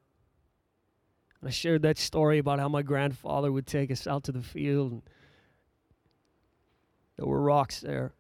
And 1.41 1.49
I 1.49 1.51
shared 1.51 1.83
that 1.83 1.99
story 1.99 2.39
about 2.39 2.59
how 2.59 2.69
my 2.69 2.83
grandfather 2.83 3.51
would 3.51 3.67
take 3.67 3.91
us 3.91 4.07
out 4.07 4.25
to 4.25 4.33
the 4.33 4.43
field, 4.43 4.93
and 4.93 5.03
there 7.17 7.27
were 7.27 7.41
rocks 7.41 7.81
there. 7.81 8.13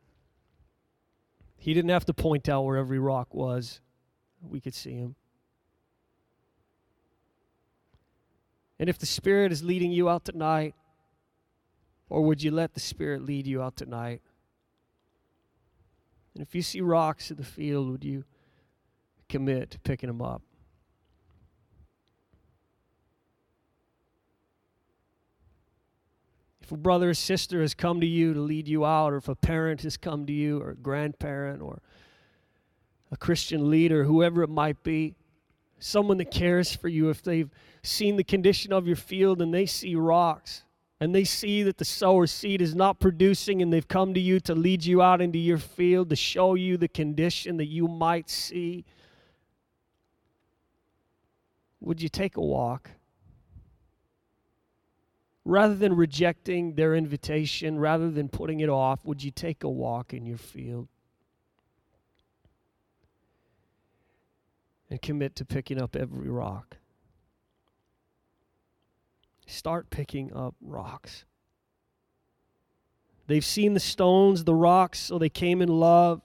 He 1.56 1.74
didn't 1.74 1.90
have 1.90 2.04
to 2.06 2.14
point 2.14 2.48
out 2.48 2.62
where 2.62 2.76
every 2.76 2.98
rock 2.98 3.35
was, 3.35 3.80
we 4.40 4.61
could 4.61 4.74
see 4.74 4.94
him. 4.94 5.16
And 8.78 8.90
if 8.90 8.98
the 8.98 9.06
Spirit 9.06 9.52
is 9.52 9.64
leading 9.64 9.90
you 9.90 10.09
out 10.09 10.24
tonight, 10.24 10.74
or 12.08 12.22
would 12.22 12.42
you 12.42 12.50
let 12.50 12.74
the 12.74 12.80
Spirit 12.80 13.22
lead 13.22 13.46
you 13.46 13.62
out 13.62 13.76
tonight? 13.76 14.22
And 16.34 16.42
if 16.42 16.54
you 16.54 16.62
see 16.62 16.80
rocks 16.80 17.30
in 17.30 17.36
the 17.36 17.44
field, 17.44 17.90
would 17.90 18.04
you 18.04 18.24
commit 19.28 19.70
to 19.70 19.78
picking 19.80 20.08
them 20.08 20.22
up? 20.22 20.42
If 26.60 26.72
a 26.72 26.76
brother 26.76 27.10
or 27.10 27.14
sister 27.14 27.60
has 27.60 27.74
come 27.74 28.00
to 28.00 28.06
you 28.06 28.34
to 28.34 28.40
lead 28.40 28.66
you 28.66 28.84
out, 28.84 29.12
or 29.12 29.16
if 29.16 29.28
a 29.28 29.36
parent 29.36 29.82
has 29.82 29.96
come 29.96 30.26
to 30.26 30.32
you, 30.32 30.60
or 30.60 30.70
a 30.70 30.74
grandparent, 30.74 31.62
or 31.62 31.80
a 33.10 33.16
Christian 33.16 33.70
leader, 33.70 34.04
whoever 34.04 34.42
it 34.42 34.50
might 34.50 34.82
be, 34.82 35.14
someone 35.78 36.18
that 36.18 36.30
cares 36.30 36.74
for 36.74 36.88
you, 36.88 37.08
if 37.08 37.22
they've 37.22 37.50
seen 37.82 38.16
the 38.16 38.24
condition 38.24 38.72
of 38.72 38.86
your 38.86 38.96
field 38.96 39.40
and 39.40 39.54
they 39.54 39.64
see 39.64 39.94
rocks 39.94 40.64
and 41.00 41.14
they 41.14 41.24
see 41.24 41.62
that 41.62 41.78
the 41.78 41.85
sower 41.85 42.26
seed 42.26 42.62
is 42.62 42.74
not 42.74 42.98
producing 42.98 43.61
and 43.61 43.72
they've 43.72 43.88
come 43.88 44.14
to 44.14 44.20
you 44.20 44.40
to 44.40 44.54
lead 44.54 44.85
you 44.85 45.02
out 45.02 45.20
into 45.20 45.38
your 45.38 45.59
field 45.59 46.11
to 46.11 46.16
show 46.16 46.54
you 46.54 46.76
the 46.76 46.88
condition 46.88 47.59
that 47.59 47.66
you 47.66 47.87
might 47.87 48.30
see, 48.30 48.85
would 51.80 52.00
you 52.00 52.09
take 52.09 52.37
a 52.37 52.42
walk? 52.42 52.90
rather 55.46 55.76
than 55.76 55.94
rejecting 55.94 56.74
their 56.74 56.94
invitation, 56.96 57.78
rather 57.78 58.11
than 58.11 58.28
putting 58.28 58.61
it 58.61 58.68
off, 58.68 59.04
would 59.04 59.22
you 59.22 59.30
take 59.30 59.62
a 59.62 59.68
walk 59.68 60.12
in 60.12 60.26
your 60.26 60.37
field 60.37 60.88
and 64.90 65.00
commit 65.00 65.37
to 65.37 65.44
picking 65.44 65.80
up 65.80 65.94
every 65.94 66.28
rock? 66.28 66.76
Start 69.46 69.90
picking 69.90 70.32
up 70.32 70.54
rocks. 70.61 71.24
They've 73.28 73.44
seen 73.44 73.74
the 73.74 73.80
stones, 73.80 74.44
the 74.44 74.54
rocks, 74.54 74.98
so 74.98 75.18
they 75.18 75.28
came 75.28 75.62
in 75.62 75.68
love. 75.68 76.20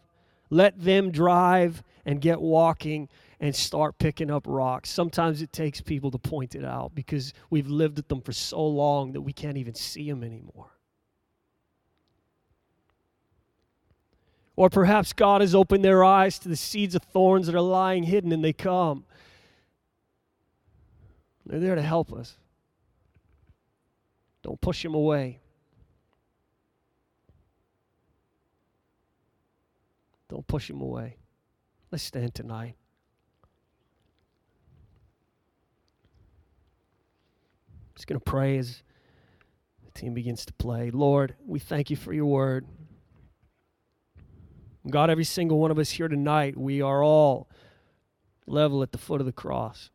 Let 0.49 0.79
them 0.83 1.11
drive 1.11 1.83
and 2.05 2.19
get 2.19 2.41
walking 2.41 3.09
and 3.39 3.55
start 3.55 3.97
picking 3.97 4.29
up 4.29 4.45
rocks. 4.47 4.89
Sometimes 4.89 5.41
it 5.41 5.51
takes 5.51 5.81
people 5.81 6.11
to 6.11 6.17
point 6.17 6.53
it 6.55 6.63
out 6.63 6.93
because 6.93 7.33
we've 7.49 7.67
lived 7.67 7.97
with 7.97 8.07
them 8.07 8.21
for 8.21 8.33
so 8.33 8.65
long 8.65 9.13
that 9.13 9.21
we 9.21 9.33
can't 9.33 9.57
even 9.57 9.73
see 9.73 10.09
them 10.09 10.23
anymore. 10.23 10.71
Or 14.55 14.69
perhaps 14.69 15.13
God 15.13 15.41
has 15.41 15.55
opened 15.55 15.83
their 15.83 16.03
eyes 16.03 16.37
to 16.39 16.49
the 16.49 16.55
seeds 16.55 16.93
of 16.93 17.01
thorns 17.03 17.47
that 17.47 17.55
are 17.55 17.61
lying 17.61 18.03
hidden 18.03 18.31
and 18.31 18.43
they 18.43 18.53
come. 18.53 19.05
They're 21.45 21.59
there 21.59 21.75
to 21.75 21.81
help 21.81 22.13
us. 22.13 22.37
Don't 24.43 24.59
push 24.59 24.83
him 24.83 24.93
away. 24.93 25.39
Don't 30.29 30.47
push 30.47 30.69
him 30.69 30.81
away. 30.81 31.17
Let's 31.91 32.03
stand 32.03 32.33
tonight. 32.33 32.75
just 38.01 38.07
going 38.07 38.19
to 38.19 38.31
pray 38.31 38.57
as 38.57 38.81
the 39.85 39.91
team 39.91 40.15
begins 40.15 40.43
to 40.43 40.53
play. 40.53 40.89
Lord, 40.89 41.35
we 41.45 41.59
thank 41.59 41.91
you 41.91 41.95
for 41.95 42.11
your 42.11 42.25
word. 42.25 42.65
God, 44.89 45.11
every 45.11 45.23
single 45.23 45.59
one 45.59 45.69
of 45.69 45.77
us 45.77 45.91
here 45.91 46.07
tonight, 46.07 46.57
we 46.57 46.81
are 46.81 47.03
all 47.03 47.47
level 48.47 48.81
at 48.81 48.91
the 48.91 48.97
foot 48.97 49.21
of 49.21 49.27
the 49.27 49.31
cross. 49.31 49.91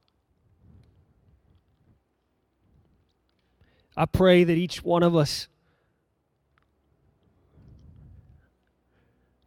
I 3.96 4.04
pray 4.04 4.44
that 4.44 4.56
each 4.56 4.84
one 4.84 5.02
of 5.02 5.16
us 5.16 5.48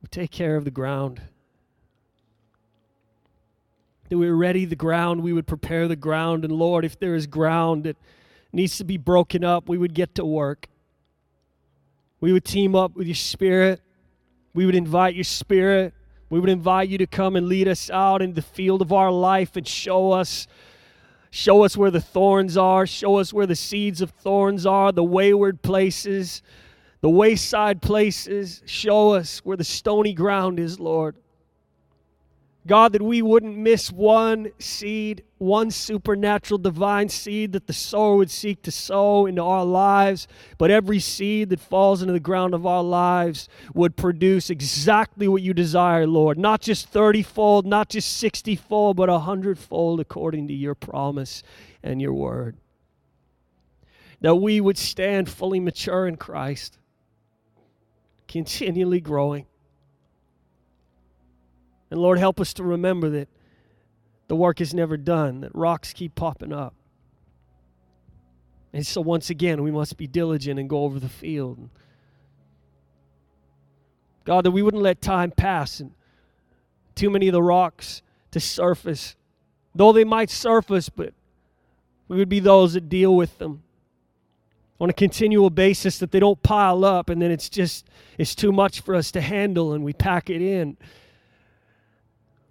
would 0.02 0.12
take 0.12 0.32
care 0.32 0.56
of 0.56 0.66
the 0.66 0.72
ground. 0.72 1.22
That 4.10 4.18
we 4.18 4.28
ready 4.30 4.66
the 4.66 4.76
ground, 4.76 5.22
we 5.22 5.34
would 5.34 5.46
prepare 5.46 5.88
the 5.88 5.96
ground. 5.96 6.44
And 6.44 6.54
Lord, 6.54 6.84
if 6.84 7.00
there 7.00 7.14
is 7.14 7.28
ground 7.28 7.84
that 7.84 7.96
needs 8.52 8.78
to 8.80 8.84
be 8.84 8.98
broken 8.98 9.44
up, 9.44 9.70
we 9.70 9.78
would 9.78 9.94
get 9.94 10.16
to 10.16 10.26
work. 10.26 10.68
We 12.20 12.34
would 12.34 12.44
team 12.44 12.76
up 12.76 12.96
with 12.96 13.06
your 13.06 13.16
spirit. 13.16 13.82
We 14.56 14.66
would 14.66 14.74
invite 14.74 15.14
your 15.14 15.26
spirit. 15.26 15.94
We 16.32 16.40
would 16.40 16.50
invite 16.50 16.90
you 16.90 16.98
to 16.98 17.08
come 17.08 17.36
and 17.36 17.48
lead 17.48 17.68
us 17.68 17.90
out 17.92 18.24
in 18.24 18.34
the 18.34 18.42
field 18.42 18.82
of 18.82 18.92
our 18.92 19.12
life 19.12 19.56
and 19.56 19.68
show 19.68 20.12
us 20.12 20.48
show 21.32 21.64
us 21.64 21.78
where 21.78 21.92
the 21.92 22.02
thorns 22.02 22.58
are, 22.58 22.86
show 22.86 23.18
us 23.18 23.34
where 23.34 23.46
the 23.46 23.56
seeds 23.56 24.02
of 24.02 24.12
thorns 24.12 24.66
are, 24.66 24.92
the 24.92 25.04
wayward 25.04 25.62
places, 25.62 26.42
the 27.02 27.10
wayside 27.10 27.82
places. 27.82 28.62
Show 28.66 29.12
us 29.14 29.40
where 29.40 29.58
the 29.58 29.64
stony 29.64 30.14
ground 30.14 30.60
is, 30.60 30.80
Lord. 30.80 31.16
God, 32.68 32.92
that 32.92 33.02
we 33.02 33.22
wouldn't 33.22 33.58
miss 33.58 33.90
one 33.92 34.52
seed, 34.60 35.24
one 35.38 35.72
supernatural 35.72 36.58
divine 36.58 37.08
seed 37.08 37.54
that 37.54 37.68
the 37.68 37.74
sower 37.74 38.18
would 38.18 38.30
seek 38.30 38.62
to 38.64 38.72
sow 38.72 39.26
into 39.26 39.42
our 39.42 39.64
lives, 39.64 40.28
but 40.58 40.70
every 40.70 41.00
seed 41.00 41.50
that 41.50 41.62
falls 41.62 42.02
into 42.02 42.14
the 42.14 42.20
ground 42.20 42.54
of 42.54 42.66
our 42.66 42.84
lives 42.84 43.48
would 43.74 43.96
produce 43.96 44.50
exactly 44.50 45.28
what 45.28 45.42
you 45.42 45.54
desire, 45.54 46.06
Lord. 46.06 46.38
Not 46.38 46.60
just 46.60 46.90
30 46.90 47.24
fold, 47.24 47.66
not 47.66 47.88
just 47.90 48.18
60 48.18 48.58
fold, 48.58 48.98
but 48.98 49.10
a 49.10 49.20
hundredfold 49.20 50.02
according 50.02 50.50
to 50.50 50.54
your 50.54 50.76
promise 50.76 51.44
and 51.82 52.02
your 52.02 52.14
word. 52.14 52.58
That 54.20 54.36
we 54.36 54.60
would 54.60 54.78
stand 54.78 55.30
fully 55.30 55.62
mature 55.62 56.06
in 56.06 56.18
Christ, 56.18 56.78
continually 58.28 59.00
growing 59.00 59.46
and 61.92 62.00
Lord, 62.00 62.20
help 62.20 62.40
us 62.40 62.54
to 62.54 62.64
remember 62.64 63.10
that 63.10 63.28
the 64.28 64.36
work 64.36 64.62
is 64.62 64.74
never 64.74 64.96
done, 64.96 65.42
that 65.42 65.54
rocks 65.56 65.92
keep 65.92 66.16
popping 66.16 66.54
up. 66.54 66.76
And 68.72 68.86
so, 68.86 69.02
once 69.02 69.30
again, 69.30 69.64
we 69.64 69.72
must 69.72 69.98
be 69.98 70.06
diligent 70.06 70.60
and 70.60 70.70
go 70.70 70.84
over 70.84 71.00
the 71.00 71.10
field. 71.10 71.70
God, 74.26 74.46
that 74.46 74.52
we 74.52 74.62
wouldn't 74.62 74.84
let 74.84 75.02
time 75.02 75.32
pass 75.32 75.80
and 75.80 75.92
too 76.94 77.10
many 77.10 77.28
of 77.28 77.34
the 77.34 77.42
rocks 77.42 78.04
to 78.32 78.40
surface, 78.40 79.16
though 79.74 79.92
they 79.92 80.04
might 80.04 80.30
surface, 80.30 80.90
but 80.90 81.14
we 82.08 82.18
would 82.18 82.30
be 82.30 82.40
those 82.40 82.74
that 82.74 82.90
deal 82.90 83.16
with 83.16 83.40
them 83.40 83.64
on 84.80 84.90
a 84.90 84.94
continual 84.94 85.50
basis, 85.50 85.98
that 86.00 86.12
they 86.12 86.20
don't 86.20 86.42
pile 86.44 86.86
up 86.86 87.10
and 87.10 87.22
then 87.22 87.32
it's 87.32 87.50
just, 87.50 87.88
it's 88.18 88.36
too 88.36 88.52
much 88.52 88.82
for 88.82 88.96
us 88.96 89.12
to 89.12 89.22
handle 89.22 89.74
and 89.74 89.84
we 89.84 89.94
pack 89.94 90.30
it 90.30 90.42
in. 90.42 90.78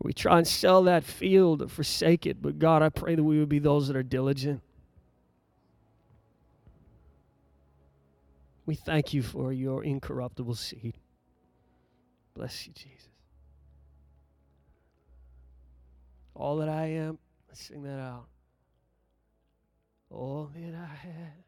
We 0.00 0.12
try 0.12 0.38
and 0.38 0.46
sell 0.46 0.84
that 0.84 1.04
field 1.04 1.62
or 1.62 1.68
forsake 1.68 2.24
it, 2.24 2.40
but 2.40 2.58
God, 2.58 2.82
I 2.82 2.88
pray 2.88 3.14
that 3.14 3.24
we 3.24 3.38
would 3.38 3.48
be 3.48 3.58
those 3.58 3.88
that 3.88 3.96
are 3.96 4.02
diligent. 4.02 4.62
We 8.64 8.74
thank 8.74 9.12
you 9.12 9.22
for 9.22 9.52
your 9.52 9.82
incorruptible 9.82 10.54
seed. 10.54 10.94
Bless 12.34 12.66
you, 12.66 12.72
Jesus. 12.74 13.08
All 16.34 16.58
that 16.58 16.68
I 16.68 16.86
am, 16.86 17.18
let's 17.48 17.62
sing 17.62 17.82
that 17.82 17.98
out. 17.98 18.26
All 20.10 20.50
that 20.54 20.74
I 20.74 20.94
have. 21.06 21.47